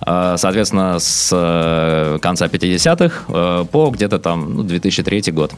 Э, 0.07 0.37
Соответственно, 0.37 0.99
с 0.99 1.31
э, 1.33 2.19
конца 2.21 2.47
50-х 2.47 3.25
э, 3.29 3.65
по 3.71 3.91
где-то 3.91 4.19
там 4.19 4.55
ну, 4.55 4.63
2003 4.63 5.33
год. 5.33 5.53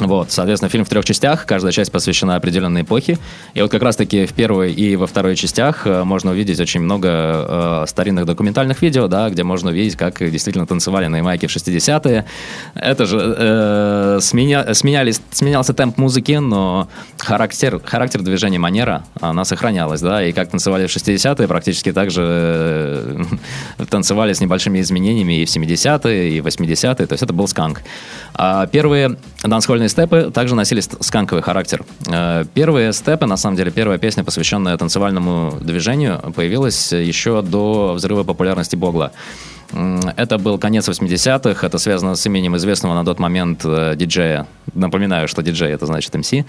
Вот, 0.00 0.32
соответственно, 0.32 0.70
фильм 0.70 0.84
в 0.84 0.88
трех 0.88 1.04
частях, 1.04 1.44
каждая 1.44 1.72
часть 1.72 1.92
посвящена 1.92 2.36
определенной 2.36 2.82
эпохе. 2.82 3.18
И 3.52 3.60
вот 3.60 3.70
как 3.70 3.82
раз-таки 3.82 4.24
в 4.24 4.32
первой 4.32 4.72
и 4.72 4.96
во 4.96 5.06
второй 5.06 5.36
частях 5.36 5.86
э, 5.86 6.04
можно 6.04 6.30
увидеть 6.30 6.58
очень 6.58 6.80
много 6.80 7.08
э, 7.08 7.84
старинных 7.86 8.24
документальных 8.24 8.80
видео, 8.80 9.08
да, 9.08 9.28
где 9.28 9.42
можно 9.44 9.70
увидеть, 9.70 9.96
как 9.96 10.18
действительно 10.18 10.66
танцевали 10.66 11.06
на 11.06 11.16
Ямайке 11.16 11.48
в 11.48 11.50
60-е. 11.50 12.24
Это 12.74 13.04
же 13.04 13.18
э, 13.18 14.18
сменя- 14.22 14.72
сменялись, 14.72 15.20
сменялся 15.32 15.74
темп 15.74 15.98
музыки, 15.98 16.32
но 16.32 16.88
характер, 17.18 17.78
характер 17.84 18.22
движения 18.22 18.58
манера, 18.58 19.04
она 19.20 19.44
сохранялась, 19.44 20.00
да, 20.00 20.24
и 20.24 20.32
как 20.32 20.48
танцевали 20.48 20.86
в 20.86 20.90
60-е, 20.90 21.46
практически 21.46 21.92
так 21.92 22.10
же 22.10 22.22
э, 22.24 23.24
танцевали 23.90 24.32
с 24.32 24.40
небольшими 24.40 24.80
изменениями 24.80 25.42
и 25.42 25.44
в 25.44 25.48
70-е, 25.48 26.30
и 26.30 26.40
в 26.40 26.46
80-е, 26.46 27.06
то 27.06 27.12
есть 27.12 27.22
это 27.22 27.34
был 27.34 27.46
сканк. 27.48 27.82
А 28.34 28.66
первые 28.66 29.18
дансхольные 29.42 29.89
степы 29.90 30.30
также 30.32 30.54
носили 30.54 30.80
сканковый 30.80 31.42
характер. 31.42 31.84
Э, 32.08 32.44
Первые 32.54 32.92
степы, 32.92 33.26
на 33.26 33.36
самом 33.36 33.56
деле, 33.56 33.70
первая 33.70 33.98
песня, 33.98 34.24
посвященная 34.24 34.76
танцевальному 34.76 35.58
движению, 35.60 36.18
появилась 36.34 36.92
еще 36.92 37.42
до 37.42 37.92
взрыва 37.94 38.24
популярности 38.24 38.76
Богла. 38.76 39.12
Это 40.16 40.38
был 40.38 40.58
конец 40.58 40.88
80-х, 40.88 41.64
это 41.64 41.78
связано 41.78 42.16
с 42.16 42.26
именем 42.26 42.56
известного 42.56 42.94
на 42.94 43.04
тот 43.04 43.20
момент 43.20 43.60
э, 43.64 43.94
диджея. 43.94 44.46
Напоминаю, 44.74 45.28
что 45.28 45.42
диджей 45.42 45.70
это 45.70 45.86
значит 45.86 46.12
МС. 46.14 46.32
э, 46.32 46.42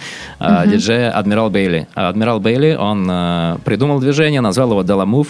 Диджея 0.66 1.12
Адмирал 1.12 1.52
Бейли. 1.52 1.88
А 1.94 2.10
Адмирал 2.10 2.40
Бейли, 2.40 2.76
он 2.76 3.08
э, 3.10 3.58
придумал 3.64 4.00
движение, 4.00 4.42
назвал 4.42 4.72
его 4.72 4.82
Della 4.82 5.06
Move. 5.06 5.28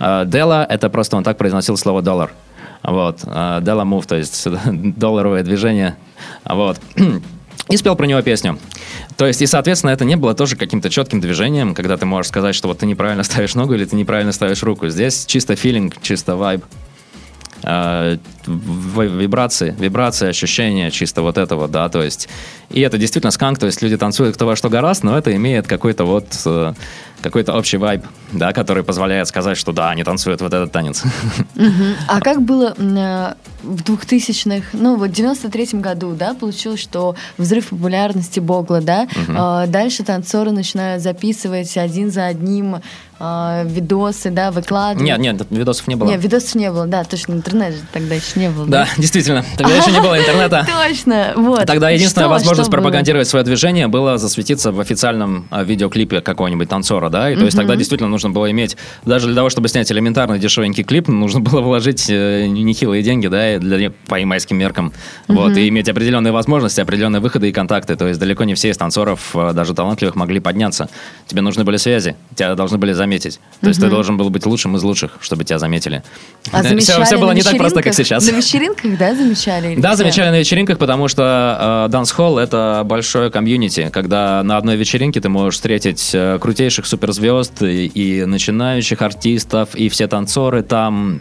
Della 0.00 0.64
это 0.66 0.88
просто 0.88 1.16
он 1.16 1.22
так 1.22 1.36
произносил 1.36 1.76
слово 1.76 2.00
доллар. 2.02 2.32
Вот. 2.82 3.20
Della 3.24 3.84
Move, 3.84 4.06
то 4.06 4.16
есть 4.16 4.48
долларовое 4.66 5.42
движение. 5.42 5.96
Вот. 6.44 6.78
И 7.70 7.76
спел 7.76 7.96
про 7.96 8.06
него 8.06 8.20
песню. 8.20 8.58
То 9.16 9.26
есть, 9.26 9.40
и, 9.40 9.46
соответственно, 9.46 9.90
это 9.90 10.04
не 10.04 10.16
было 10.16 10.34
тоже 10.34 10.56
каким-то 10.56 10.90
четким 10.90 11.20
движением, 11.20 11.74
когда 11.74 11.96
ты 11.96 12.04
можешь 12.04 12.28
сказать, 12.28 12.54
что 12.54 12.68
вот 12.68 12.78
ты 12.78 12.86
неправильно 12.86 13.22
ставишь 13.24 13.54
ногу 13.54 13.74
или 13.74 13.84
ты 13.84 13.96
неправильно 13.96 14.32
ставишь 14.32 14.62
руку. 14.62 14.88
Здесь 14.88 15.24
чисто 15.26 15.56
филинг, 15.56 16.00
чисто 16.02 16.36
вайб. 16.36 16.64
В- 17.62 19.02
вибрации, 19.02 19.74
вибрации, 19.78 20.28
ощущения 20.28 20.90
чисто 20.90 21.22
вот 21.22 21.38
этого, 21.38 21.66
да, 21.66 21.88
то 21.88 22.02
есть, 22.02 22.28
и 22.68 22.82
это 22.82 22.98
действительно 22.98 23.30
сканк, 23.30 23.58
то 23.58 23.64
есть 23.64 23.80
люди 23.80 23.96
танцуют 23.96 24.34
кто 24.34 24.44
во 24.44 24.54
что 24.54 24.68
гораст, 24.68 25.02
но 25.02 25.16
это 25.16 25.34
имеет 25.34 25.66
какой-то 25.66 26.04
вот, 26.04 26.26
э, 26.44 26.74
какой-то 27.22 27.54
общий 27.54 27.78
вайб, 27.78 28.04
да, 28.34 28.52
который 28.52 28.82
позволяет 28.82 29.28
сказать, 29.28 29.56
что 29.56 29.72
да, 29.72 29.90
они 29.90 30.04
танцуют 30.04 30.40
вот 30.40 30.52
этот 30.52 30.72
танец. 30.72 31.02
А 32.08 32.20
как 32.20 32.42
было 32.42 32.74
э, 32.76 33.34
в 33.62 33.82
2000-х, 33.82 34.68
ну 34.72 34.96
вот 34.96 35.10
в 35.10 35.12
93-м 35.12 35.80
году, 35.80 36.14
да, 36.14 36.34
получилось, 36.34 36.80
что 36.80 37.14
взрыв 37.38 37.68
популярности 37.68 38.40
Богла, 38.40 38.80
да, 38.80 39.06
А, 39.28 39.66
дальше 39.66 40.04
танцоры 40.04 40.50
начинают 40.50 41.02
записывать 41.02 41.76
один 41.76 42.10
за 42.10 42.26
одним 42.26 42.76
а, 43.20 43.62
видосы, 43.64 44.30
да, 44.30 44.50
выкладывать. 44.50 45.02
Нет, 45.02 45.18
нет, 45.18 45.46
видосов 45.50 45.86
не 45.86 45.94
было. 45.94 46.08
Нет, 46.08 46.22
видосов 46.22 46.56
не 46.56 46.70
было, 46.70 46.86
да, 46.86 47.04
точно, 47.04 47.34
интернет 47.34 47.74
же 47.74 47.80
тогда 47.92 48.16
еще 48.16 48.40
не 48.40 48.50
было. 48.50 48.66
Да, 48.66 48.88
действительно, 48.98 49.44
тогда 49.56 49.76
еще 49.76 49.92
не 49.92 50.00
было 50.00 50.18
интернета. 50.18 50.66
Точно, 50.88 51.32
вот. 51.36 51.64
Тогда 51.64 51.90
единственная 51.90 52.28
возможность 52.28 52.70
пропагандировать 52.70 53.28
свое 53.28 53.44
движение 53.44 53.86
было 53.86 54.18
засветиться 54.18 54.72
в 54.72 54.80
официальном 54.80 55.46
а, 55.50 55.62
видеоклипе 55.62 56.20
какого-нибудь 56.20 56.68
танцора, 56.68 57.08
да, 57.08 57.30
и 57.30 57.36
то 57.36 57.44
есть 57.44 57.56
тогда 57.56 57.76
действительно 57.76 58.10
нужно 58.10 58.23
было 58.30 58.50
иметь, 58.50 58.76
даже 59.04 59.26
для 59.26 59.36
того, 59.36 59.50
чтобы 59.50 59.68
снять 59.68 59.90
элементарный 59.90 60.38
дешевенький 60.38 60.84
клип, 60.84 61.08
нужно 61.08 61.40
было 61.40 61.60
вложить 61.60 62.06
э, 62.08 62.46
нехилые 62.46 63.02
деньги, 63.02 63.26
да, 63.26 63.58
для, 63.58 63.90
по 64.08 64.16
ямайским 64.16 64.56
меркам, 64.56 64.92
вот, 65.28 65.56
и 65.56 65.68
иметь 65.68 65.88
определенные 65.88 66.32
возможности, 66.32 66.80
определенные 66.80 67.20
выходы 67.20 67.48
и 67.48 67.52
контакты, 67.52 67.96
то 67.96 68.06
есть 68.06 68.20
далеко 68.20 68.44
не 68.44 68.54
все 68.54 68.70
из 68.70 68.76
танцоров, 68.76 69.34
э, 69.34 69.52
даже 69.52 69.74
талантливых, 69.74 70.16
могли 70.16 70.40
подняться. 70.40 70.88
Тебе 71.26 71.42
нужны 71.42 71.64
были 71.64 71.76
связи, 71.76 72.16
тебя 72.34 72.54
должны 72.54 72.78
были 72.78 72.92
заметить, 72.92 73.40
то 73.60 73.68
есть 73.68 73.80
ты 73.80 73.88
должен 73.88 74.16
был 74.16 74.30
быть 74.30 74.46
лучшим 74.46 74.76
из 74.76 74.82
лучших, 74.82 75.18
чтобы 75.20 75.44
тебя 75.44 75.58
заметили. 75.58 76.02
А 76.52 76.62
Все- 76.78 77.02
все 77.04 77.18
было 77.18 77.32
не 77.32 77.42
так 77.42 77.56
просто, 77.56 77.82
как 77.82 77.94
сейчас. 77.94 78.30
На 78.30 78.36
вечеринках, 78.36 78.98
да, 78.98 79.14
замечали? 79.14 79.76
Да, 79.76 79.96
замечали 79.96 80.30
на 80.30 80.38
вечеринках, 80.38 80.78
потому 80.78 81.08
что 81.08 81.88
э, 81.90 81.94
Hall 82.16 82.40
это 82.40 82.82
большое 82.84 83.30
комьюнити, 83.30 83.90
когда 83.92 84.42
на 84.42 84.56
одной 84.56 84.76
вечеринке 84.76 85.20
ты 85.20 85.28
можешь 85.28 85.56
встретить 85.56 86.10
э, 86.12 86.38
крутейших 86.40 86.86
суперзвезд 86.86 87.62
и, 87.62 87.86
и 87.86 88.13
начинающих 88.22 89.02
артистов, 89.02 89.74
и 89.74 89.88
все 89.88 90.06
танцоры 90.06 90.62
там. 90.62 91.20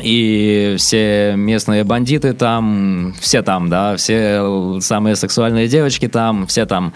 и 0.00 0.76
все 0.78 1.34
местные 1.36 1.84
бандиты 1.84 2.32
там, 2.32 3.14
все 3.20 3.42
там, 3.42 3.68
да, 3.68 3.96
все 3.96 4.78
самые 4.80 5.16
сексуальные 5.16 5.68
девочки 5.68 6.08
там, 6.08 6.46
все 6.46 6.64
там. 6.64 6.92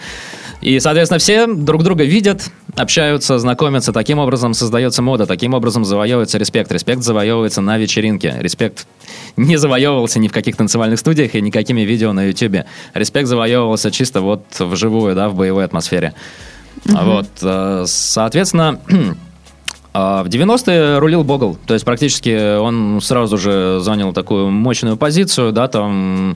И, 0.61 0.79
соответственно, 0.79 1.19
все 1.19 1.45
друг 1.47 1.83
друга 1.83 2.03
видят, 2.03 2.49
общаются, 2.75 3.37
знакомятся. 3.37 3.93
Таким 3.93 4.17
образом 4.19 4.53
создается 4.53 5.01
мода, 5.01 5.27
таким 5.27 5.53
образом 5.53 5.85
завоевывается 5.85 6.37
респект. 6.37 6.71
Респект 6.71 7.03
завоевывается 7.03 7.61
на 7.61 7.77
вечеринке. 7.77 8.35
Респект 8.39 8.87
не 9.37 9.57
завоевывался 9.57 10.19
ни 10.19 10.27
в 10.27 10.31
каких 10.31 10.55
танцевальных 10.55 10.99
студиях 10.99 11.35
и 11.35 11.41
никакими 11.41 11.81
видео 11.81 12.13
на 12.13 12.25
YouTube. 12.25 12.65
Респект 12.93 13.27
завоевывался 13.27 13.91
чисто 13.91 14.21
вот 14.21 14.45
вживую, 14.57 15.13
да, 15.13 15.29
в 15.29 15.35
боевой 15.35 15.65
атмосфере. 15.65 16.13
Угу. 16.85 16.97
Вот, 16.97 17.29
э, 17.41 17.83
соответственно, 17.87 18.79
а 19.97 20.23
в 20.23 20.27
90-е 20.27 20.99
рулил 20.99 21.23
Богл, 21.23 21.57
то 21.65 21.73
есть 21.73 21.85
практически 21.85 22.57
он 22.57 22.99
сразу 22.99 23.37
же 23.37 23.79
занял 23.79 24.11
такую 24.11 24.51
мощную 24.51 24.97
позицию, 24.97 25.53
да, 25.53 25.69
там 25.69 26.35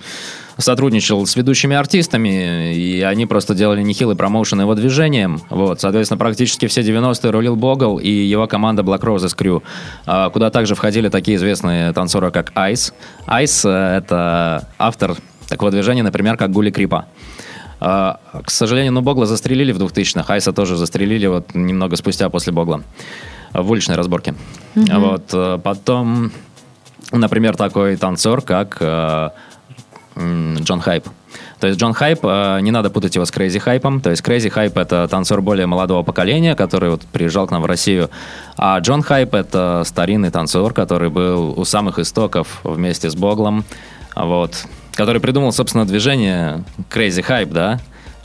сотрудничал 0.58 1.26
с 1.26 1.36
ведущими 1.36 1.76
артистами, 1.76 2.74
и 2.74 3.02
они 3.02 3.26
просто 3.26 3.54
делали 3.56 3.82
нехилый 3.82 4.16
промоушен 4.16 4.62
его 4.62 4.76
движением. 4.76 5.42
Вот, 5.50 5.82
соответственно, 5.82 6.18
практически 6.18 6.68
все 6.68 6.80
90-е 6.80 7.32
рулил 7.32 7.58
Богл 7.58 8.00
и 8.00 8.10
его 8.10 8.48
команда 8.48 8.82
Black 8.82 9.02
Roses 9.02 9.36
Crew, 9.38 9.62
а, 10.06 10.30
куда 10.30 10.52
также 10.52 10.76
входили 10.76 11.10
такие 11.10 11.36
известные 11.36 11.92
танцоры, 11.92 12.32
как 12.32 12.54
Ice. 12.54 12.94
Ice— 13.28 13.70
это 13.98 14.70
автор 14.78 15.18
такого 15.50 15.70
движения, 15.70 16.04
например, 16.04 16.38
как 16.38 16.50
Гули 16.52 16.72
Крипа. 16.72 17.08
А, 17.82 18.22
к 18.42 18.52
сожалению, 18.52 18.94
ну, 18.94 19.02
Богла 19.02 19.26
застрелили 19.26 19.74
в 19.74 19.78
2000-х, 19.78 20.34
Айса 20.34 20.54
тоже 20.54 20.78
застрелили 20.78 21.28
вот 21.28 21.54
немного 21.54 21.98
спустя 21.98 22.30
после 22.30 22.54
Богла 22.54 22.84
в 23.54 23.70
уличной 23.70 23.96
разборке. 23.96 24.36
Mm-hmm. 24.76 25.00
Вот, 25.00 25.30
э, 25.34 25.60
потом, 25.64 26.32
например, 27.12 27.56
такой 27.56 27.96
танцор, 27.96 28.42
как 28.42 28.78
э, 28.80 29.30
Джон 30.16 30.82
Хайп. 30.82 31.06
То 31.60 31.68
есть 31.68 31.80
Джон 31.80 31.94
Хайп, 31.94 32.20
э, 32.24 32.60
не 32.62 32.72
надо 32.72 32.90
путать 32.90 33.16
его 33.16 33.26
с 33.26 33.32
Крейзи 33.32 33.60
Хайпом. 33.60 34.02
То 34.02 34.10
есть 34.12 34.22
Крейзи 34.22 34.50
Хайп— 34.50 34.78
это 34.78 35.08
танцор 35.08 35.42
более 35.42 35.66
молодого 35.66 36.04
поколения, 36.04 36.56
который 36.56 36.90
вот 36.90 37.02
приезжал 37.02 37.48
к 37.48 37.52
нам 37.52 37.62
в 37.62 37.66
Россию. 37.66 38.10
А 38.58 38.80
Джон 38.80 39.02
Хайп— 39.02 39.34
это 39.36 39.84
старинный 39.86 40.32
танцор, 40.32 40.74
который 40.74 41.10
был 41.10 41.60
у 41.60 41.66
самых 41.66 42.00
истоков 42.00 42.62
вместе 42.64 43.10
с 43.10 43.16
Боглом. 43.16 43.66
Вот. 44.16 44.66
Который 44.94 45.22
придумал, 45.22 45.52
собственно, 45.52 45.86
движение 45.86 46.64
Crazy 46.90 47.26
Hype, 47.26 47.52
да? 47.52 47.80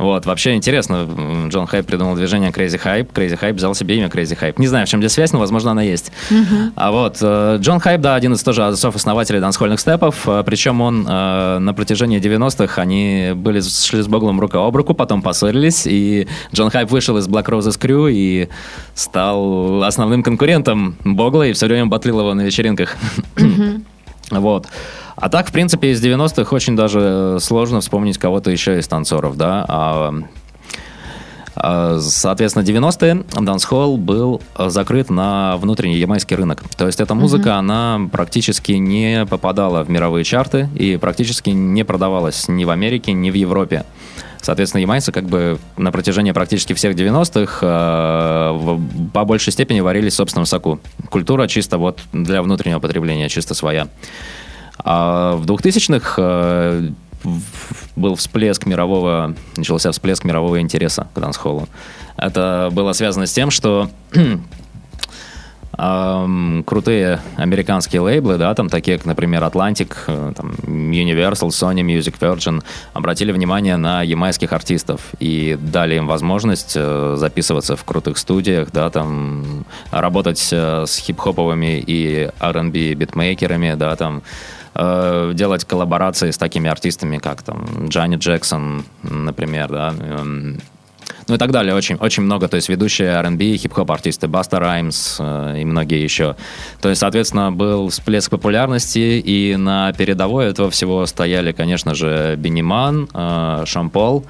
Вот, 0.05 0.27
вообще 0.27 0.55
интересно, 0.55 1.09
Джон 1.49 1.67
Хайп 1.67 1.87
придумал 1.87 2.15
движение 2.15 2.51
Crazy 2.51 2.79
Hype, 2.79 3.11
Crazy 3.11 3.41
Hype 3.41 3.55
взял 3.55 3.75
себе 3.75 3.97
имя 3.97 4.09
Crazy 4.09 4.39
Hype. 4.39 4.55
Не 4.59 4.67
знаю, 4.67 4.87
в 4.87 4.91
чем 4.91 5.01
здесь 5.01 5.13
связь, 5.13 5.33
но, 5.33 5.39
возможно, 5.39 5.71
она 5.71 5.83
есть. 5.83 6.13
Uh-huh. 6.31 6.73
А 6.77 6.93
вот, 6.93 7.17
э, 7.23 7.57
Джон 7.59 7.81
Хайп, 7.81 8.03
да, 8.03 8.15
один 8.15 8.35
из 8.35 8.43
тоже 8.43 8.67
отцов-основателей 8.67 9.41
дансхольных 9.41 9.81
степов, 9.81 10.29
э, 10.29 10.43
причем 10.45 10.83
он 10.83 11.07
э, 11.09 11.59
на 11.59 11.73
протяжении 11.73 12.21
90-х, 12.21 12.83
они 12.83 13.33
были, 13.35 13.63
шли 13.63 14.03
с 14.03 14.07
Боглом 14.07 14.41
рука 14.41 14.59
об 14.63 14.77
руку, 14.77 14.93
потом 14.93 15.23
поссорились, 15.23 15.87
и 15.87 16.29
Джон 16.55 16.69
Хайп 16.69 16.91
вышел 16.91 17.17
из 17.17 17.27
Black 17.27 17.47
Roses 17.47 17.81
Crew 17.81 18.13
и 18.13 18.51
стал 18.95 19.85
основным 19.85 20.23
конкурентом 20.23 20.97
Богла, 21.03 21.47
и 21.47 21.55
все 21.55 21.67
время 21.67 21.87
батлил 21.87 22.21
его 22.21 22.35
на 22.35 22.43
вечеринках. 22.43 22.95
Uh-huh. 23.37 23.74
Вот. 24.31 24.67
А 25.17 25.29
так, 25.29 25.49
в 25.49 25.53
принципе, 25.53 25.91
из 25.91 26.05
90-х 26.05 26.55
очень 26.55 26.77
даже 26.77 27.39
сложно 27.41 27.81
вспомнить 27.81 28.19
кого-то 28.19 28.51
еще 28.51 28.79
из 28.79 28.89
танцоров, 28.89 29.37
да. 29.37 29.65
А, 29.69 30.15
а, 31.57 31.99
соответственно, 32.01 32.65
90-е 32.65 33.25
дансхолл 33.41 33.97
был 33.97 34.43
закрыт 34.59 35.11
на 35.11 35.57
внутренний 35.59 35.97
ямайский 35.97 36.37
рынок. 36.37 36.63
То 36.77 36.87
есть 36.87 37.01
эта 37.01 37.15
музыка, 37.15 37.51
mm-hmm. 37.51 37.59
она 37.59 38.01
практически 38.11 38.73
не 38.73 39.25
попадала 39.27 39.85
в 39.85 39.91
мировые 39.91 40.25
чарты 40.25 40.69
и 40.75 40.97
практически 40.97 41.51
не 41.51 41.85
продавалась 41.85 42.49
ни 42.49 42.65
в 42.65 42.71
Америке, 42.71 43.13
ни 43.13 43.31
в 43.31 43.35
Европе. 43.35 43.85
Соответственно, 44.45 44.83
ямайцы 44.83 45.11
как 45.11 45.25
бы 45.25 45.59
на 45.79 45.91
протяжении 45.91 46.33
практически 46.33 46.75
всех 46.75 46.95
90-х 46.95 47.61
э, 47.63 48.79
по 49.15 49.25
большей 49.25 49.55
степени 49.55 49.81
варились 49.81 50.13
в 50.13 50.17
собственном 50.17 50.45
соку. 50.45 50.81
Культура 51.09 51.49
чисто 51.49 51.79
вот 51.79 52.01
для 52.13 52.43
внутреннего 52.43 52.79
потребления, 52.79 53.31
чисто 53.31 53.55
своя. 53.55 53.89
А 54.77 55.37
в 55.37 55.47
2000-х 55.47 56.17
э, 56.19 56.91
был 57.97 58.17
всплеск 58.17 58.67
мирового, 58.67 59.35
начался 59.57 59.91
всплеск 59.93 60.25
мирового 60.25 60.61
интереса 60.61 61.07
к 61.15 61.21
дансхоллу. 61.21 61.67
Это 62.19 62.69
было 62.71 62.93
связано 62.93 63.27
с 63.27 63.33
тем, 63.33 63.51
что 63.51 63.89
эм, 65.79 66.65
крутые 66.65 67.21
американские 67.37 68.01
лейблы, 68.01 68.39
да, 68.39 68.55
там 68.55 68.69
такие, 68.69 68.97
как, 68.97 69.07
например, 69.07 69.43
Atlantic, 69.43 69.95
э, 70.07 70.33
там, 70.37 70.53
Universal, 70.63 71.49
Sony 71.49 71.83
Music, 71.83 72.19
Virgin, 72.19 72.63
обратили 72.93 73.33
внимание 73.33 73.77
на 73.77 74.03
ямайских 74.03 74.53
артистов 74.53 75.01
и 75.21 75.59
дали 75.61 75.97
им 75.97 76.07
возможность 76.07 76.75
э, 76.77 77.15
записываться 77.17 77.77
в 77.77 77.85
крутых 77.85 78.19
студиях, 78.19 78.71
да, 78.73 78.91
там, 78.91 79.65
работать 79.91 80.49
э, 80.53 80.85
с 80.87 80.99
хип-хоповыми 80.99 81.83
и 81.87 82.31
R&B 82.41 82.95
битмейкерами, 82.95 83.75
да, 83.75 83.97
там, 83.97 84.23
э, 84.75 85.33
делать 85.35 85.65
коллаборации 85.65 86.31
с 86.31 86.39
такими 86.39 86.69
артистами, 86.69 87.19
как 87.19 87.43
там 87.43 87.89
Джанни 87.89 88.17
Джексон, 88.17 88.85
например, 89.03 89.69
да, 89.69 89.95
ну 91.29 91.35
и 91.35 91.39
так 91.39 91.51
далее. 91.51 91.75
Очень, 91.75 91.97
очень 91.97 92.23
много, 92.23 92.49
то 92.49 92.57
есть 92.57 92.69
ведущие 92.69 93.09
R&B, 93.09 93.57
хип-хоп 93.57 93.91
артисты, 93.91 94.29
Баста 94.29 94.61
Раймс 94.61 95.17
э, 95.19 95.61
и 95.61 95.65
многие 95.65 96.03
еще. 96.03 96.37
То 96.81 96.89
есть, 96.89 97.01
соответственно, 97.01 97.53
был 97.53 97.89
всплеск 97.89 98.31
популярности, 98.31 99.23
и 99.25 99.57
на 99.57 99.93
передовой 99.93 100.47
этого 100.47 100.71
всего 100.71 101.07
стояли, 101.07 101.53
конечно 101.53 101.95
же, 101.95 102.37
Бенниман, 102.37 103.09
э, 103.13 103.65
Шампол, 103.67 104.25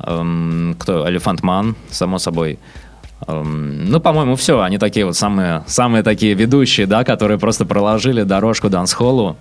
э, 0.00 0.74
кто, 0.78 1.08
Элефантман, 1.08 1.76
само 1.90 2.18
собой. 2.18 2.58
Эм, 3.26 3.90
ну, 3.90 4.00
по-моему, 4.00 4.36
все. 4.36 4.60
Они 4.60 4.78
такие 4.78 5.06
вот 5.06 5.16
самые, 5.16 5.62
самые 5.66 6.02
такие 6.02 6.34
ведущие, 6.34 6.86
да, 6.86 7.04
которые 7.04 7.38
просто 7.38 7.64
проложили 7.64 8.22
дорожку 8.22 8.68
дансхоллу 8.68 9.36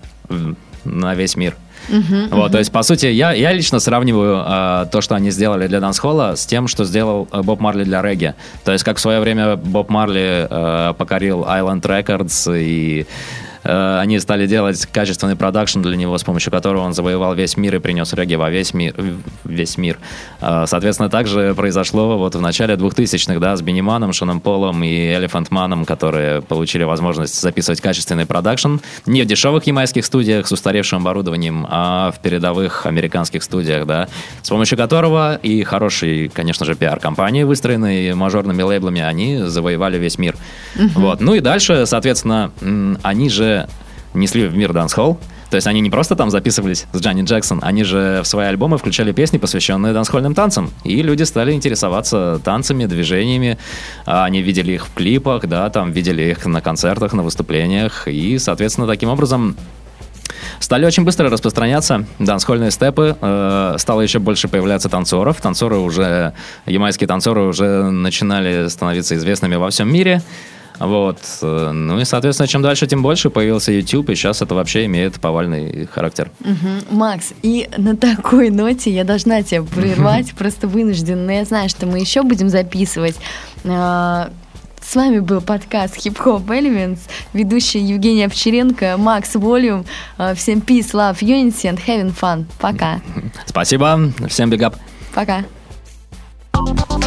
на 0.86 1.16
весь 1.16 1.36
мир. 1.36 1.56
Uh-huh, 1.90 2.30
вот, 2.30 2.50
uh-huh. 2.50 2.52
то 2.52 2.58
есть, 2.60 2.72
по 2.72 2.84
сути, 2.84 3.08
я, 3.08 3.34
я 3.34 3.52
лично 3.52 3.80
сравниваю 3.80 4.44
э, 4.46 4.86
то, 4.92 5.02
что 5.02 5.16
они 5.16 5.32
сделали 5.32 5.68
для 5.68 5.80
дансхолла, 5.80 6.36
с 6.36 6.46
тем, 6.46 6.68
что 6.68 6.86
сделал 6.86 7.28
э, 7.32 7.42
Боб 7.42 7.60
Марли 7.60 7.84
для 7.84 8.02
регги. 8.02 8.34
То 8.64 8.72
есть, 8.72 8.84
как 8.84 8.98
в 8.98 9.00
свое 9.00 9.20
время 9.20 9.56
Боб 9.56 9.90
Марли 9.90 10.48
э, 10.50 10.94
покорил 10.98 11.44
Island 11.44 11.82
Records 11.82 12.58
и 12.58 13.06
они 13.64 14.20
стали 14.20 14.48
делать 14.48 14.86
качественный 14.86 15.36
продакшн 15.36 15.82
для 15.82 15.96
него, 15.96 16.18
с 16.18 16.24
помощью 16.24 16.52
которого 16.52 16.84
он 16.84 16.94
завоевал 16.94 17.36
весь 17.36 17.58
мир 17.58 17.76
и 17.76 17.80
принес 17.80 18.14
регги 18.14 18.36
во 18.36 18.50
весь 18.50 18.74
мир. 18.74 18.96
Весь 19.44 19.78
мир. 19.78 20.00
Э, 20.42 20.66
соответственно, 20.68 21.10
также 21.10 21.54
произошло 21.56 22.18
вот 22.18 22.36
в 22.36 22.42
начале 22.42 22.76
2000-х, 22.76 23.40
да, 23.40 23.56
с 23.56 23.62
Бини 23.62 23.82
Мэном, 23.82 24.14
Шоном 24.14 24.40
Полом 24.40 24.84
и 24.84 25.14
Элефант 25.14 25.52
Маном, 25.52 25.86
которые 25.86 26.42
получили 26.42 26.84
возможность 26.84 27.40
записывать 27.40 27.82
качественный 27.82 28.26
продакшн 28.26 28.78
не 29.06 29.22
в 29.22 29.26
дешевых 29.26 29.66
ямайских 29.66 30.06
студиях 30.06 30.48
с 30.48 30.52
устаревшим 30.52 31.02
оборудованием, 31.02 31.66
а 31.70 32.12
в 32.12 32.20
передовых 32.20 32.86
американских 32.86 33.44
студиях, 33.44 33.86
да, 33.86 34.08
с 34.42 34.50
помощью 34.50 34.78
которого 34.78 35.36
и 35.36 35.64
хорошей, 35.64 36.30
конечно 36.30 36.66
же, 36.66 36.76
пиар-компании, 36.76 37.44
выстроенной 37.44 38.14
мажорными 38.14 38.62
лейблами, 38.62 39.02
они 39.02 39.40
завоевали 39.44 39.98
весь 39.98 40.18
мир. 40.18 40.36
Uh-huh. 40.76 40.90
Вот. 40.96 41.22
Ну 41.22 41.34
и 41.36 41.40
дальше, 41.40 41.86
соответственно, 41.86 42.52
они 43.04 43.30
же 43.30 43.53
несли 44.14 44.48
в 44.48 44.56
мир 44.56 44.74
дансхолл. 44.74 45.20
То 45.50 45.58
есть 45.58 45.68
они 45.68 45.82
не 45.82 45.92
просто 45.92 46.16
там 46.16 46.32
записывались 46.32 46.88
с 46.94 47.00
Джанни 47.00 47.24
Джексон, 47.24 47.60
они 47.62 47.84
же 47.84 48.22
в 48.24 48.28
свои 48.28 48.48
альбомы 48.48 48.80
включали 48.80 49.12
песни, 49.12 49.38
посвященные 49.38 49.94
дансхольным 49.94 50.34
танцам. 50.34 50.72
И 50.84 51.04
люди 51.04 51.22
стали 51.24 51.52
интересоваться 51.52 52.42
танцами, 52.44 52.86
движениями. 52.88 53.60
А 54.08 54.26
они 54.26 54.42
видели 54.42 54.72
их 54.72 54.88
в 54.88 54.94
клипах, 54.96 55.46
да, 55.46 55.70
там 55.70 55.92
видели 55.92 56.24
их 56.24 56.48
на 56.48 56.60
концертах, 56.60 57.14
на 57.14 57.22
выступлениях. 57.22 58.08
И, 58.08 58.40
соответственно, 58.40 58.88
таким 58.88 59.10
образом 59.10 59.56
Стали 60.60 60.86
очень 60.86 61.04
быстро 61.04 61.30
распространяться 61.30 62.06
дансхольные 62.20 62.72
степы, 62.72 63.18
э, 63.20 63.76
стало 63.78 64.02
еще 64.02 64.20
больше 64.20 64.48
появляться 64.48 64.90
танцоров. 64.90 65.42
Танцоры 65.42 65.78
уже, 65.78 66.34
ямайские 66.66 67.08
танцоры 67.08 67.42
уже 67.42 67.84
начинали 67.92 68.68
становиться 68.70 69.16
известными 69.16 69.56
во 69.56 69.70
всем 69.70 69.92
мире. 69.92 70.22
Вот. 70.80 71.18
Ну 71.42 72.00
и, 72.00 72.06
соответственно, 72.06 72.48
чем 72.48 72.62
дальше, 72.62 72.88
тем 72.88 73.02
больше 73.02 73.30
появился 73.30 73.72
YouTube, 73.72 74.10
и 74.10 74.16
сейчас 74.16 74.42
это 74.42 74.56
вообще 74.56 74.86
имеет 74.86 75.20
повальный 75.20 75.86
характер. 75.86 76.32
Угу. 76.42 76.96
Макс, 76.96 77.34
и 77.42 77.70
на 77.78 77.96
такой 77.96 78.50
ноте 78.50 78.92
я 78.92 79.04
должна 79.04 79.44
тебя 79.44 79.64
прервать, 79.64 80.34
просто 80.34 80.68
вынужден, 80.68 81.26
но 81.26 81.32
я 81.32 81.46
знаю, 81.46 81.70
что 81.70 81.86
мы 81.86 82.00
еще 82.00 82.24
будем 82.24 82.50
записывать. 82.50 83.16
А, 83.66 84.30
с 84.82 84.96
вами 84.96 85.20
был 85.20 85.42
подкаст 85.42 85.98
Hip 86.06 86.18
Hop 86.24 86.46
Elements, 86.48 87.00
ведущий 87.34 87.80
Евгений 87.80 88.26
Овчаренко, 88.26 88.96
Макс 88.98 89.36
Волюм. 89.36 89.86
А, 90.18 90.36
всем 90.36 90.60
peace, 90.60 90.92
love, 90.94 91.20
unity 91.20 91.74
and 91.74 91.80
having 91.86 92.14
fun. 92.14 92.46
Пока. 92.60 93.02
Спасибо. 93.46 94.12
Всем 94.28 94.52
big 94.52 94.60
up. 94.60 94.76
Пока. 95.14 95.44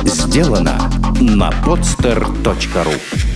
Сделано 0.05 0.91
на 1.21 1.51
podster.ru 1.65 3.36